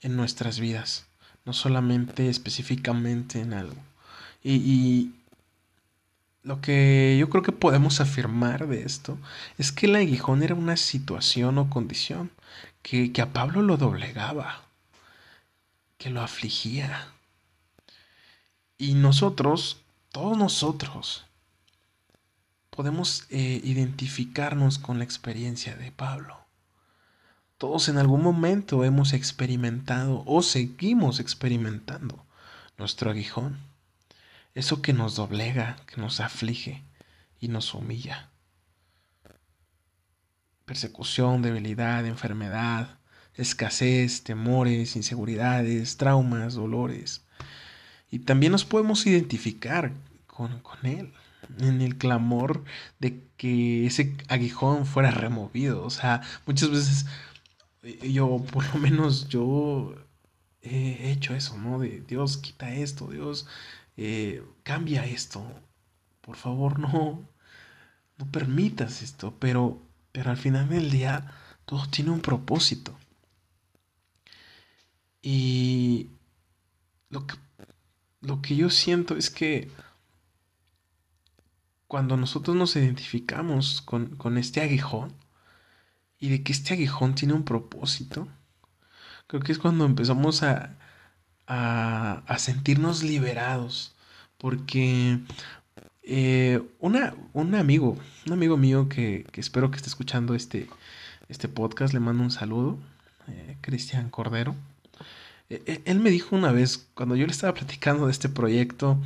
[0.01, 1.07] en nuestras vidas,
[1.45, 3.81] no solamente específicamente en algo.
[4.43, 5.13] y,
[6.43, 9.17] lo que yo creo que podemos afirmar de esto
[9.59, 12.33] es que el aguijón era una situación o condición
[12.83, 14.65] que, a Pablo lo doblegaba,
[15.97, 17.07] que lo afligía.
[18.77, 21.27] Y nosotros, todos nosotros,
[22.71, 26.44] podemos eh, identificarnos con la experiencia de Pablo.
[27.65, 32.23] Todos en algún momento hemos experimentado o seguimos experimentando
[32.77, 33.57] nuestro aguijón
[34.55, 36.85] eso que nos doblega, que nos aflige
[37.41, 38.29] y nos humilla.
[40.67, 42.99] Persecución, debilidad, enfermedad,
[43.35, 47.23] escasez, temores, inseguridades, traumas, dolores.
[48.11, 49.91] Y también nos podemos identificar
[50.27, 51.15] con, con Él
[51.61, 52.63] en el clamor
[52.99, 55.83] de que ese aguijón fuera removido.
[55.83, 57.07] O sea, muchas veces
[57.85, 59.95] yo, por lo menos yo
[60.63, 61.79] he hecho eso, ¿no?
[61.79, 63.47] De Dios, quita esto, Dios,
[63.97, 65.45] eh, cambia esto,
[66.21, 67.29] por favor no,
[68.19, 71.31] no permitas esto, pero, pero al final del día
[71.67, 72.97] todo tiene un propósito.
[75.23, 76.11] Y
[77.11, 77.37] lo que,
[78.21, 79.71] lo que yo siento es que
[81.87, 85.15] cuando nosotros nos identificamos con, con este aguijón
[86.19, 88.29] y de que este aguijón tiene un propósito,
[89.27, 90.77] creo que es cuando empezamos a,
[91.47, 93.95] a, a sentirnos liberados.
[94.39, 95.21] Porque
[96.03, 97.97] eh, una, un amigo,
[98.27, 100.69] un amigo mío que, que, espero que esté escuchando este,
[101.29, 102.79] este podcast, le mando un saludo,
[103.29, 104.55] eh, Cristian Cordero.
[105.49, 108.99] Eh, él me dijo una vez, cuando yo le estaba platicando de este proyecto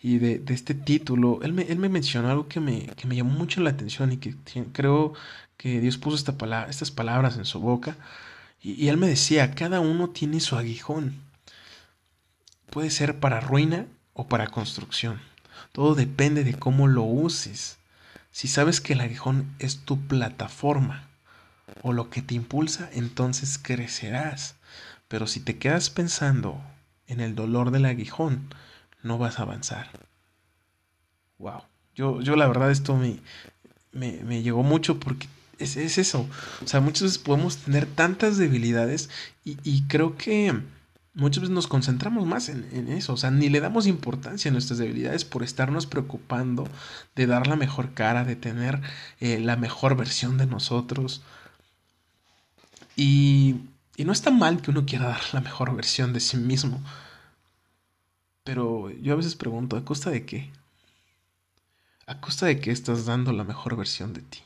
[0.00, 3.16] y de, de este título, él me, él me, mencionó algo que me, que me,
[3.16, 4.34] llamó mucho la atención y que
[4.72, 5.14] creo
[5.56, 7.96] que Dios puso esta palabra, estas palabras en su boca.
[8.62, 11.14] Y, y él me decía, cada uno tiene su aguijón.
[12.70, 15.20] Puede ser para ruina o para construcción.
[15.72, 17.78] Todo depende de cómo lo uses.
[18.30, 21.08] Si sabes que el aguijón es tu plataforma
[21.82, 24.56] o lo que te impulsa, entonces crecerás.
[25.08, 26.60] Pero si te quedas pensando
[27.06, 28.48] en el dolor del aguijón,
[29.06, 29.88] no vas a avanzar.
[31.38, 31.62] Wow.
[31.94, 33.18] Yo, yo la verdad esto me,
[33.92, 36.28] me, me llegó mucho porque es, es, eso.
[36.62, 39.08] O sea, muchas veces podemos tener tantas debilidades
[39.44, 40.54] y, y creo que
[41.16, 44.78] muchas veces nos concentramos más en, eso, o sea, ni le damos importancia a nuestras
[44.78, 46.68] debilidades por estarnos preocupando
[47.16, 48.82] de dar la mejor cara, de tener
[49.20, 51.22] eh, la mejor versión de nosotros.
[52.96, 53.56] Y,
[53.96, 56.82] y no está mal que uno quiera dar la mejor versión de sí mismo,
[58.46, 60.52] pero yo a veces pregunto, ¿a costa de qué?
[62.06, 64.38] ¿A costa de qué estás dando la mejor versión de ti?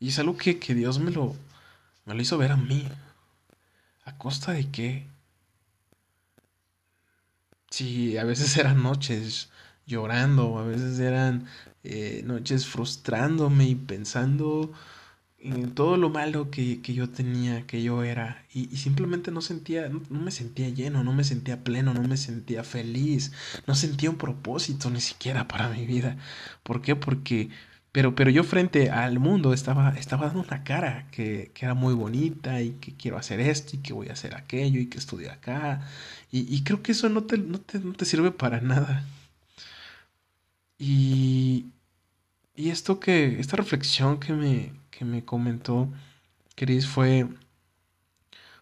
[0.00, 1.36] Y es algo que, que Dios me lo,
[2.04, 2.88] me lo hizo ver a mí.
[4.04, 5.06] ¿A costa de qué?
[7.70, 9.48] Sí, a veces eran noches
[9.86, 11.46] llorando, a veces eran
[11.84, 14.72] eh, noches frustrándome y pensando
[15.38, 19.40] en todo lo malo que, que yo tenía, que yo era, y, y simplemente no
[19.40, 23.32] sentía, no, no, me sentía lleno, no me sentía pleno, no me sentía feliz,
[23.66, 26.16] no sentía un propósito ni siquiera para mi vida.
[26.62, 26.96] ¿Por qué?
[26.96, 27.50] Porque
[27.96, 31.94] pero, pero yo frente al mundo estaba, estaba dando una cara que, que, era muy
[31.94, 35.32] bonita y que quiero hacer esto y que voy a hacer aquello y que estudio
[35.32, 35.88] acá.
[36.30, 39.02] Y, y creo que eso no te, no, te, no te, sirve para nada.
[40.78, 41.66] Y,
[42.54, 45.90] y esto que, esta reflexión que me, que me comentó
[46.54, 47.28] Chris fue,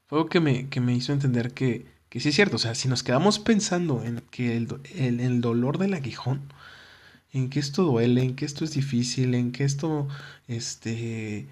[0.07, 2.57] fue algo que me, que me hizo entender que, que sí es cierto.
[2.57, 6.43] O sea, si nos quedamos pensando en que el, el, el dolor del aguijón,
[7.33, 10.09] en que esto duele, en que esto es difícil, en que esto
[10.49, 11.49] este,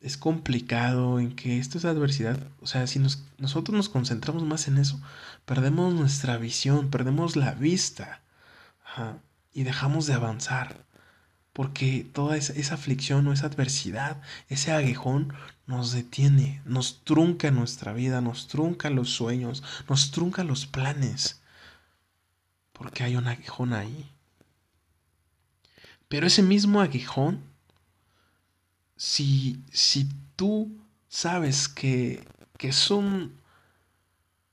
[0.00, 2.38] es complicado, en que esto es adversidad.
[2.60, 5.00] O sea, si nos, nosotros nos concentramos más en eso,
[5.44, 8.22] perdemos nuestra visión, perdemos la vista
[9.52, 10.84] y dejamos de avanzar.
[11.52, 15.34] Porque toda esa, aflicción o esa adversidad, ese aguijón
[15.66, 21.42] nos detiene, nos trunca nuestra vida, nos trunca los sueños, nos trunca los planes.
[22.72, 24.10] Porque hay un aguijón ahí.
[26.08, 27.42] Pero ese mismo aguijón,
[28.96, 30.70] si, si tú
[31.08, 33.38] sabes que, que es, un,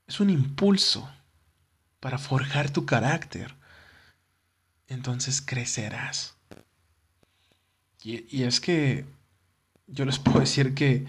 [0.06, 1.10] es un impulso
[2.00, 3.54] para forjar tu carácter,
[4.88, 6.34] entonces crecerás.
[8.02, 9.04] Y, es que
[9.86, 11.06] yo les puedo decir que,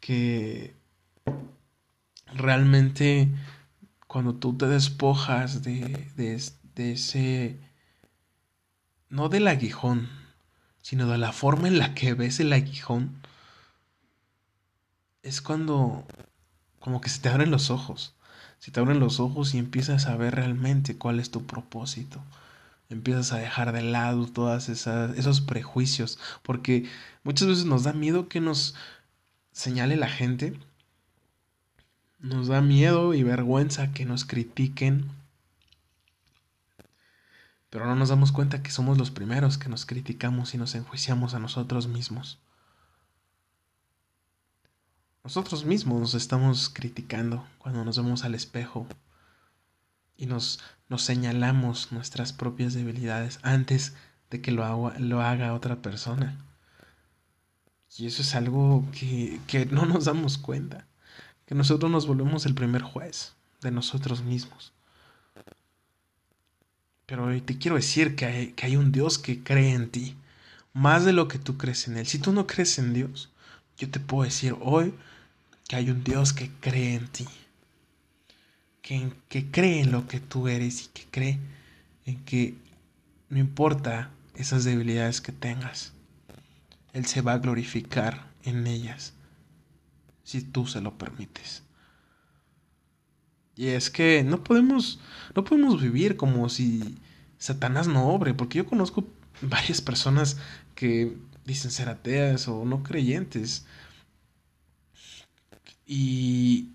[0.00, 0.74] que
[2.32, 3.28] realmente
[4.06, 6.42] cuando tú te despojas de, de,
[6.74, 7.58] de ese
[9.08, 10.08] no del aguijón,
[10.82, 13.20] sino de la forma en la que ves el aguijón,
[15.22, 16.06] es cuando
[16.80, 18.14] como que se te abren los ojos.
[18.58, 22.20] Se te abren los ojos y empiezas a ver realmente cuál es tu propósito.
[22.88, 26.88] Empiezas a dejar de lado todos esos prejuicios, porque
[27.22, 28.74] muchas veces nos da miedo que nos
[29.52, 30.58] señale la gente.
[32.18, 35.10] Nos da miedo y vergüenza que nos critiquen
[37.70, 41.34] pero no nos damos cuenta que somos los primeros que nos criticamos y nos enjuiciamos
[41.34, 42.38] a nosotros mismos.
[45.22, 48.86] Nosotros mismos nos estamos criticando cuando nos vemos al espejo
[50.16, 53.94] y nos, nos señalamos nuestras propias debilidades antes
[54.30, 56.36] de que lo haga, otra persona.
[57.96, 60.86] Y eso es algo que, no nos damos cuenta,
[61.46, 64.72] que nosotros nos volvemos el primer juez de nosotros mismos.
[67.06, 70.16] Pero hoy te quiero decir que hay un Dios que cree en ti,
[70.74, 72.06] más de lo que tú crees en Él.
[72.06, 73.30] Si tú no crees en Dios,
[73.78, 74.94] yo te puedo decir hoy
[75.66, 77.26] que hay un Dios que cree en ti.
[78.82, 81.38] Que, cree en lo que tú eres y que cree
[82.06, 82.54] en que
[83.28, 85.92] no importa esas debilidades que tengas,
[86.92, 89.12] Él se va a glorificar en ellas
[90.24, 91.62] si tú se lo permites.
[93.56, 95.00] Y es que no podemos,
[95.34, 96.96] no podemos vivir como si
[97.38, 99.04] Satanás no obre, porque yo conozco
[99.40, 100.38] varias personas
[100.74, 103.66] que dicen ser ateas o no creyentes.
[105.86, 106.72] Y,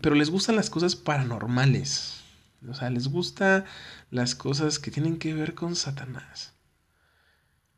[0.00, 2.22] pero les gustan las cosas paranormales.
[2.68, 3.64] O sea, les gustan
[4.10, 6.54] las cosas que tienen que ver con Satanás.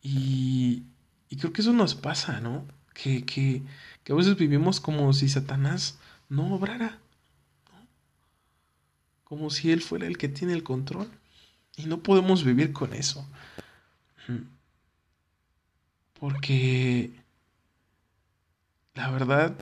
[0.01, 0.85] Y,
[1.29, 2.67] y creo que eso nos pasa, ¿no?
[2.95, 3.62] Que, que,
[4.05, 5.99] que, a veces vivimos como si Satanás
[6.29, 6.99] no obrara.
[9.25, 11.11] Como si él fuera el que tiene el control.
[11.77, 13.29] Y no podemos vivir con eso.
[16.19, 17.12] Porque
[18.97, 19.55] la verdad,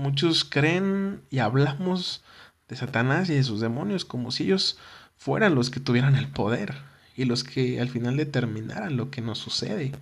[0.00, 2.24] muchos creen y hablamos
[2.68, 4.78] de Satanás y de sus demonios como si ellos
[5.16, 6.74] fueran los que tuvieran el poder
[7.16, 9.92] y los que al final determinaran lo que nos sucede,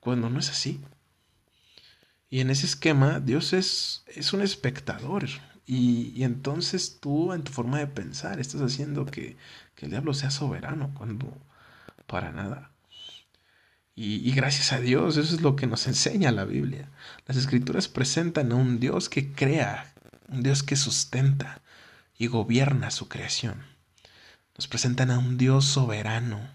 [0.00, 0.80] cuando no es así.
[2.30, 5.24] Y en ese esquema, Dios es, es un espectador.
[5.66, 9.36] Y, y, entonces tú, en tu forma de pensar, estás haciendo que,
[9.74, 11.36] que el diablo sea soberano, cuando
[12.06, 12.70] para nada.
[13.98, 16.90] Y, gracias a Dios, eso es lo que nos enseña la Biblia.
[17.26, 19.94] Las escrituras presentan a un Dios que crea,
[20.28, 21.62] un Dios que sustenta
[22.18, 23.62] y gobierna su creación.
[24.54, 26.46] Nos presentan a un Dios soberano,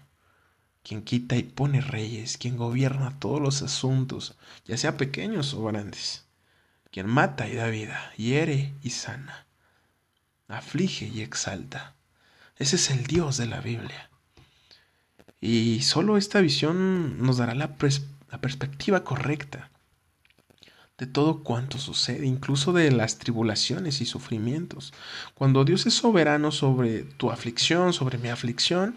[0.84, 6.24] quien quita y pone reyes, quien gobierna todos los asuntos, ya sea pequeños o grandes,
[6.92, 9.46] quien mata y da vida, hiere y sana,
[10.46, 11.96] aflige y exalta.
[12.56, 14.11] Ese es el Dios de la Biblia.
[15.42, 19.70] Y solo esta visión nos dará la, perspectiva correcta
[20.98, 24.92] de todo cuanto sucede, incluso de las tribulaciones y sufrimientos.
[25.34, 28.94] Cuando Dios es soberano sobre tu aflicción, sobre mi aflicción,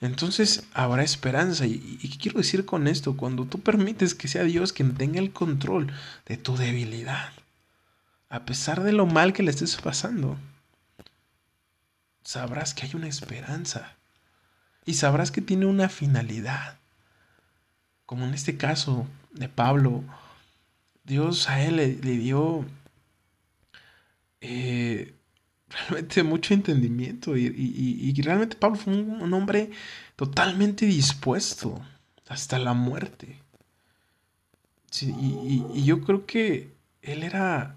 [0.00, 1.66] entonces habrá esperanza.
[1.66, 3.16] ¿Y, quiero decir con esto?
[3.16, 5.92] Cuando tú permites que sea Dios quien tenga el control
[6.26, 7.30] de tu debilidad,
[8.28, 10.36] a pesar de lo mal que le estés pasando,
[12.24, 13.95] sabrás que hay una esperanza
[14.86, 16.78] y sabrás que tiene una finalidad.
[18.06, 20.04] Como en este caso de Pablo,
[21.04, 22.64] Dios a él le, dio
[24.40, 25.12] eh,
[25.68, 29.70] realmente mucho entendimiento y, realmente Pablo fue un, hombre
[30.14, 31.84] totalmente dispuesto
[32.28, 33.40] hasta la muerte.
[35.00, 37.76] y, yo creo que él era,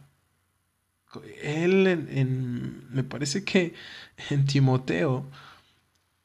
[1.41, 3.73] él en, me parece que
[4.29, 5.25] en Timoteo,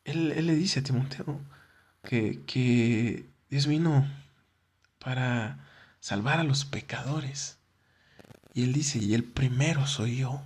[0.05, 1.41] él, le dice a Timoteo
[2.03, 4.07] que, Dios vino
[4.99, 5.67] para
[6.01, 7.59] salvar a los pecadores.
[8.53, 10.43] Y él dice, y el primero soy yo.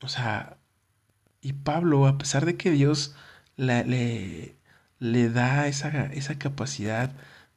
[0.00, 0.56] O sea,
[1.40, 3.14] y Pablo, a pesar de que Dios
[3.56, 4.56] le,
[4.98, 7.14] le, da esa, esa capacidad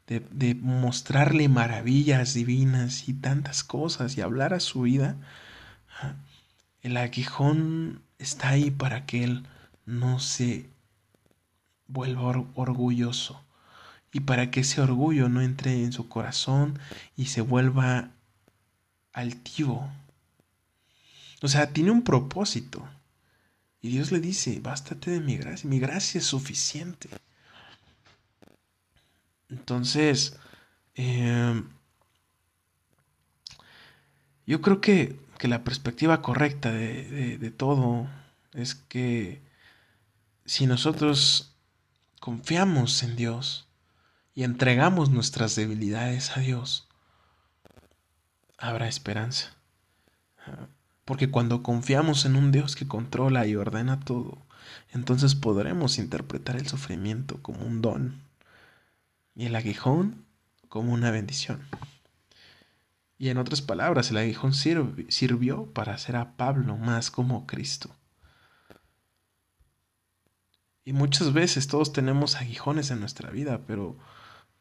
[0.08, 5.18] de, mostrarle maravillas divinas y tantas cosas y hablar a su vida,
[6.82, 9.48] el aguijón está ahí para que él
[9.86, 10.70] no se
[11.88, 13.44] vuelva orgulloso
[14.12, 16.78] y para que ese orgullo no entre en su corazón
[17.16, 18.12] y se vuelva
[19.14, 19.90] altivo.
[21.42, 22.88] O sea, tiene un propósito.
[23.82, 27.10] Y Dios le dice, bástate de mi gracia, mi gracia es suficiente.
[29.48, 30.38] Entonces,
[30.96, 31.70] em,
[34.46, 38.08] yo creo que que la perspectiva correcta de, todo
[38.54, 39.42] es que
[40.46, 41.56] si nosotros
[42.20, 43.66] confiamos en Dios
[44.36, 46.90] y entregamos nuestras debilidades a Dios,
[48.58, 49.56] habrá esperanza.
[51.06, 54.38] Porque cuando confiamos en un Dios que controla y ordena todo,
[54.92, 58.22] entonces podremos interpretar el sufrimiento como un don
[59.36, 60.26] y el aguijón
[60.68, 61.62] como una bendición.
[63.20, 67.94] Y en otras palabras, el aguijón sirvió para hacer a Pablo más como Cristo.
[70.86, 73.98] Y muchas veces todos tenemos aguijones en nuestra vida, pero,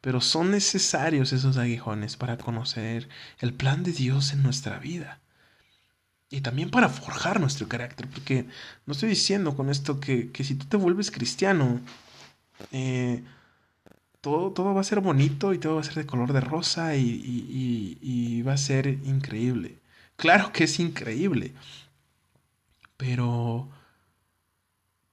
[0.01, 3.07] pero son necesarios esos aguijones para conocer
[3.39, 5.21] el plan de Dios en nuestra vida.
[6.29, 8.45] Y también para forjar nuestro carácter, porque
[8.85, 11.79] no estoy diciendo con esto que, que si tú te vuelves cristiano,
[12.73, 13.23] eh,
[14.21, 16.95] todo, todo va a ser bonito y todo va a ser de color de rosa
[16.95, 19.79] y, va a ser increíble.
[20.17, 21.53] Claro que es increíble,
[22.97, 23.69] pero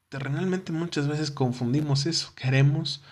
[0.09, 2.33] terrenalmente muchas veces confundimos eso.
[2.35, 3.03] Queremos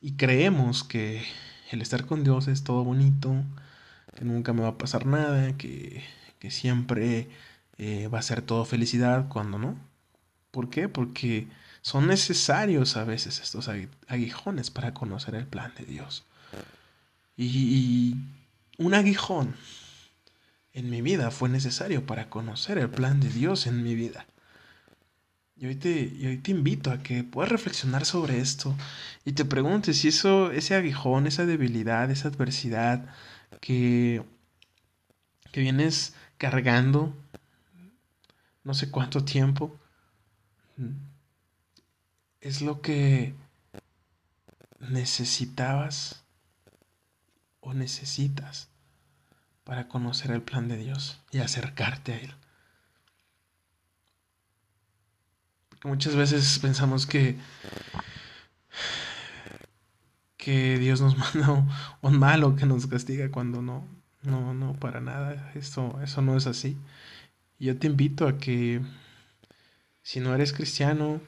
[0.00, 1.22] y creemos que
[1.70, 3.34] el estar con Dios es todo bonito,
[4.16, 6.02] que nunca me va a pasar nada, que,
[6.38, 7.28] que siempre
[7.78, 9.76] eh, va a ser todo felicidad cuando no.
[10.50, 10.88] ¿Por qué?
[10.88, 11.48] Porque
[11.82, 13.68] son necesarios a veces estos
[14.08, 16.24] aguijones para conocer el plan de Dios.
[17.36, 18.16] Y,
[18.78, 19.54] un aguijón
[20.72, 24.26] en mi vida fue necesario para conocer el plan de Dios en mi vida.
[25.56, 28.74] Y hoy te, hoy te invito a que puedas reflexionar sobre esto
[29.24, 33.06] y te preguntes si eso, ese aguijón, esa debilidad, esa adversidad
[33.60, 34.24] que,
[35.52, 37.14] que vienes cargando
[38.64, 39.78] no sé cuánto tiempo,
[42.42, 43.34] es lo que
[44.80, 46.24] necesitabas
[47.60, 48.68] o necesitas
[49.64, 52.34] para conocer el plan de Dios y acercarte a Él.
[55.68, 57.36] Porque muchas veces pensamos que,
[60.36, 61.64] que Dios nos manda
[62.02, 63.86] un malo que nos castiga cuando no,
[64.22, 65.52] no, no, para nada.
[65.54, 66.76] Esto, eso no es así.
[67.60, 68.82] Yo te invito a que
[70.02, 71.20] si no eres cristiano,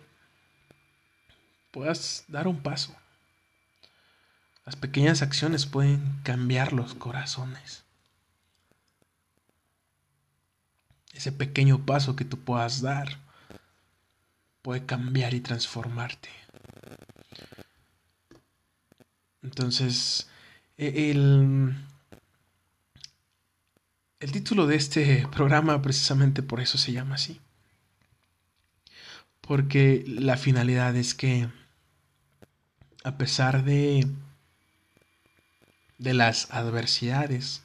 [1.74, 2.94] puedas dar un paso.
[4.64, 7.82] Las pequeñas acciones pueden cambiar los corazones.
[11.12, 13.18] Ese pequeño paso que tú puedas dar
[14.62, 16.28] puede cambiar y transformarte.
[19.42, 20.28] Entonces,
[20.78, 21.74] e-, el,
[24.20, 27.40] el título de este programa precisamente por eso se llama así.
[29.40, 31.48] Porque la finalidad es que
[33.04, 34.06] a pesar de,
[35.98, 37.62] de las adversidades,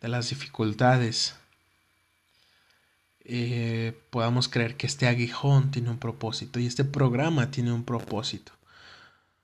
[0.00, 1.34] de las dificultades,
[3.24, 8.52] eh, podamos creer que este aguijón tiene un propósito y este programa tiene un propósito.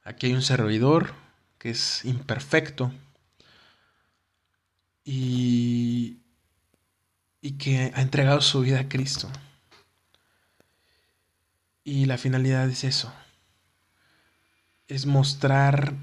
[0.05, 1.13] Aquí hay un servidor
[1.59, 2.93] que es imperfecto
[5.05, 6.19] y,
[7.41, 9.29] y que ha entregado su vida a Cristo.
[11.83, 13.13] Y la finalidad es eso,
[14.93, 15.95] es mostrar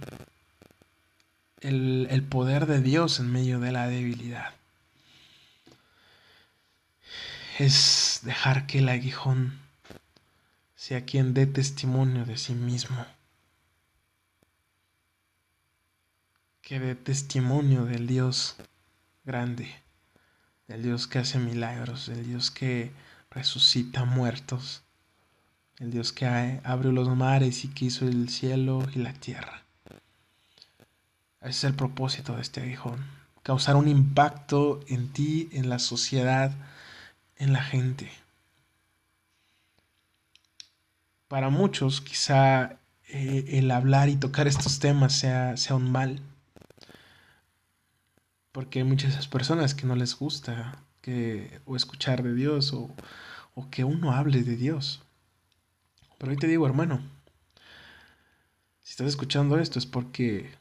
[1.62, 4.52] el, poder de Dios en medio de la debilidad.
[7.60, 9.60] Es dejar que el aguijón
[10.76, 13.06] sea quien dé testimonio de sí mismo.
[16.64, 18.56] Que dé testimonio del Dios
[19.24, 19.72] grande,
[20.68, 22.92] del Dios que hace milagros, del Dios que
[23.30, 24.82] resucita muertos
[25.80, 26.26] el Dios que
[26.64, 29.64] abrió los mares y que hizo el cielo y la tierra.
[31.42, 33.06] Ese es el propósito de este aguijón,
[33.44, 36.52] causar un impacto en ti, en la sociedad,
[37.38, 38.12] en la gente.
[41.30, 42.78] Para muchos quizá
[43.08, 46.20] eh, el hablar y tocar estos temas sea, sea un mal,
[48.52, 52.94] porque hay muchas personas que no les gusta que, o escuchar de Dios o,
[53.56, 55.02] o que uno hable de Dios.
[56.20, 57.02] Pero hoy te digo, hermano,
[58.82, 60.52] si estás escuchando esto es porque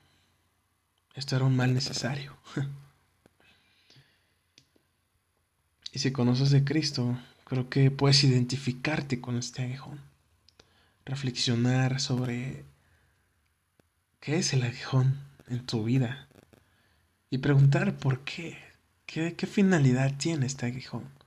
[1.14, 2.36] esto era un mal necesario.
[5.92, 10.00] y si conoces de Cristo, creo que puedes identificarte con este aguijón.
[11.04, 12.64] Reflexionar sobre
[14.20, 16.28] qué es el aguijón en tu vida.
[17.30, 18.56] Y preguntar por qué.
[19.06, 21.17] ¿Qué, qué finalidad tiene este aguijón?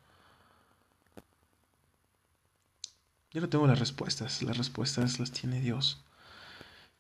[3.34, 6.04] Yo no tengo las respuestas, las respuestas las tiene Dios.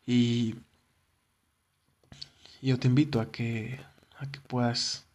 [0.05, 0.55] Y
[2.61, 3.79] yo te invito a que,
[4.17, 5.05] a que puedas,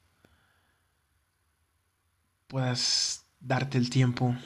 [2.48, 4.36] puedas darte el tiempo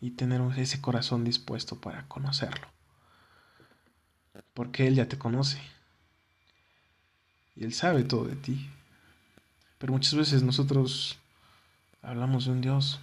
[0.00, 2.68] y tener ese corazón dispuesto para conocerlo.
[4.54, 5.60] Porque Él ya te conoce.
[7.56, 8.70] Y Él sabe todo de ti.
[9.78, 11.18] Pero muchas veces nosotros
[12.02, 13.00] hablamos de un Dios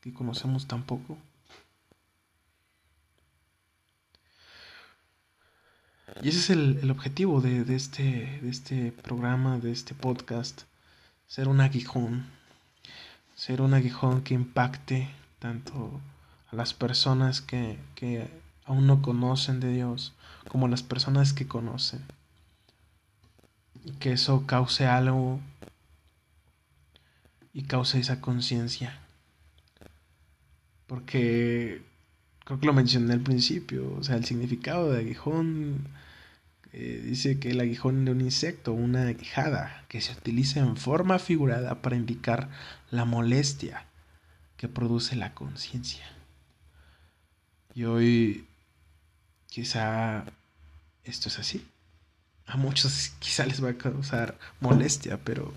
[0.00, 1.18] que conocemos tan poco.
[6.20, 10.62] Y ese es el, objetivo de, este, de este programa, de este podcast.
[11.28, 12.26] Ser un aguijón.
[13.36, 15.08] Ser un aguijón que impacte
[15.38, 16.00] tanto
[16.50, 18.28] a las personas que, que
[18.64, 20.12] aún no conocen de Dios
[20.48, 22.04] como a las personas que conocen.
[23.84, 25.38] Y que eso cause algo
[27.52, 28.98] y cause esa conciencia.
[30.88, 31.82] Porque
[32.44, 35.86] creo que lo mencioné al principio, o sea, el significado de aguijón
[36.72, 41.18] eh, dice que el aguijón de un insecto, una aguijada, que se utiliza en forma
[41.18, 42.50] figurada para indicar
[42.90, 43.86] la molestia
[44.56, 46.04] que produce la conciencia.
[47.74, 48.46] Y hoy
[49.46, 50.24] quizá
[51.04, 51.66] esto es así.
[52.46, 55.54] A muchos quizá les va a causar molestia, pero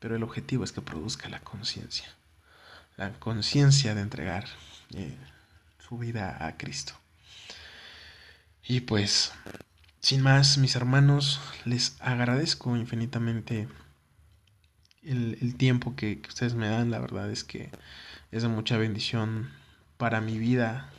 [0.00, 2.08] pero el objetivo es que produzca la conciencia,
[2.96, 4.46] la conciencia de entregar
[4.94, 5.14] eh,
[5.86, 6.94] su vida a Cristo.
[8.64, 9.32] Y pues,
[10.00, 13.68] sin más, mis hermanos, les agradezco infinitamente
[15.02, 16.90] el, tiempo que, ustedes me dan.
[16.90, 17.70] La verdad es que
[18.30, 19.50] es de mucha bendición
[19.98, 20.90] para mi vida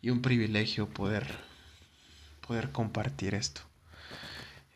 [0.00, 1.26] y un privilegio poder,
[2.46, 3.60] poder compartir esto.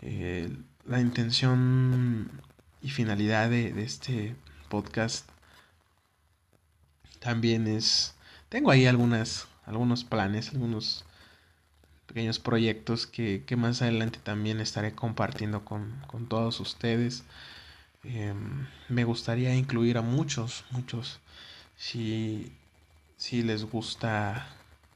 [0.03, 2.31] Eh, la intención
[2.83, 4.35] y finalidad de, este
[4.69, 5.29] podcast
[7.19, 8.15] también es
[8.49, 11.05] tengo ahí algunas algunos planes algunos
[12.11, 17.25] pequeños proyectos que, más adelante también estaré compartiendo con, todos ustedes
[18.05, 21.21] em, me gustaría incluir a muchos muchos
[21.77, 22.53] si,
[23.17, 24.49] si les gusta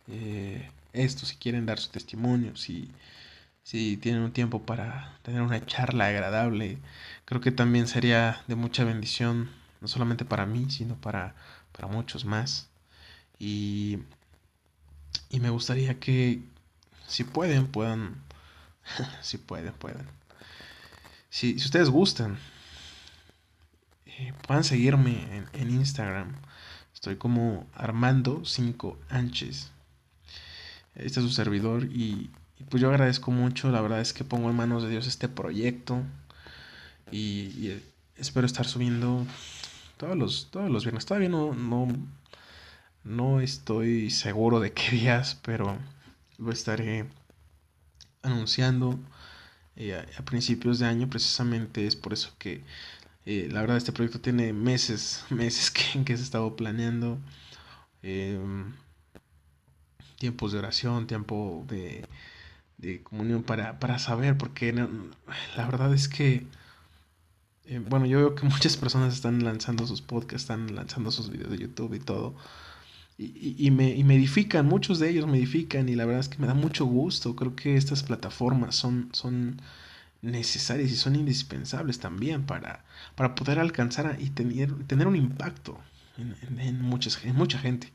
[0.09, 2.91] eh, esto si quieren dar su testimonio si
[3.65, 6.79] si tienen un tiempo para tener una charla agradable,
[7.25, 9.51] creo que también sería de mucha bendición,
[9.81, 11.35] no solamente para mí, sino para,
[11.73, 12.69] para muchos más.
[13.39, 14.01] Y,
[15.31, 16.43] y me gustaría que,
[17.07, 18.17] si pueden, puedan,
[19.23, 20.07] si pueden, pueden.
[21.31, 22.39] Si, si ustedes gustan,
[24.07, 26.35] eh, puedan seguirme en, en, Instagram.
[26.93, 29.71] Estoy como Armando 5 Anches.
[30.95, 34.49] Este es su servidor y, y pues yo agradezco mucho, la verdad es que pongo
[34.49, 36.03] en manos de Dios este proyecto
[37.11, 37.81] y,
[38.17, 39.27] espero estar subiendo
[39.97, 41.07] todos los, todos los viernes.
[41.07, 41.89] Todavía no, no,
[43.03, 45.79] no estoy seguro de qué días, pero
[46.39, 47.07] lo estaré
[48.23, 48.99] anunciando
[49.77, 51.09] eh, a, principios de año.
[51.11, 52.63] Precisamente es por eso que
[53.27, 57.19] eh, la verdad este proyecto tiene meses, meses que, que se estado planeando.
[58.03, 58.75] Em,
[60.19, 62.05] tiempos de oración, tiempo de
[62.79, 66.47] de comunión para, para saber, porque la verdad es que,
[67.65, 71.51] eh, bueno, yo veo que muchas personas están lanzando sus podcasts, están lanzando sus videos
[71.51, 72.35] de YouTube y todo,
[73.17, 76.39] y, me, y me edifican, muchos de ellos me edifican, y la verdad es que
[76.39, 79.61] me da mucho gusto, creo que estas plataformas son, son
[80.23, 82.85] necesarias y son indispensables también para,
[83.15, 85.79] para poder alcanzar y tener, tener un impacto
[86.19, 87.93] en, en, muchas, en mucha gente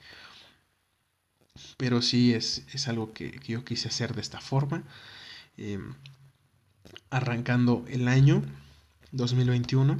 [1.78, 4.84] pero sí es, es algo que, yo quise hacer de esta forma.
[5.57, 5.93] Em,
[7.09, 8.43] arrancando el año
[9.11, 9.97] 2021.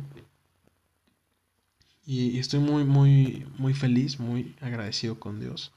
[2.10, 5.72] Y, estoy muy, muy, muy feliz, muy agradecido con Dios.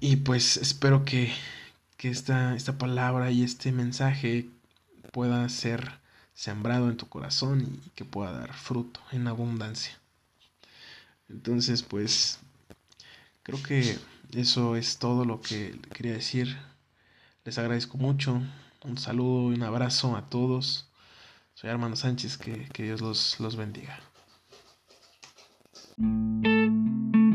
[0.00, 1.32] Y pues espero que,
[1.96, 4.48] que esta, esta palabra y este mensaje
[5.12, 6.00] pueda ser
[6.34, 9.98] sembrado en tu corazón y que pueda dar fruto en abundancia.
[11.28, 12.40] Entonces, pues
[13.48, 13.98] Creo que
[14.32, 16.58] eso es todo lo que quería decir.
[17.46, 18.42] Les agradezco mucho.
[18.84, 20.86] Un saludo y un abrazo a todos.
[21.54, 23.98] Soy Armando Sánchez, que, Dios los, los bendiga.
[26.00, 27.27] Thank you.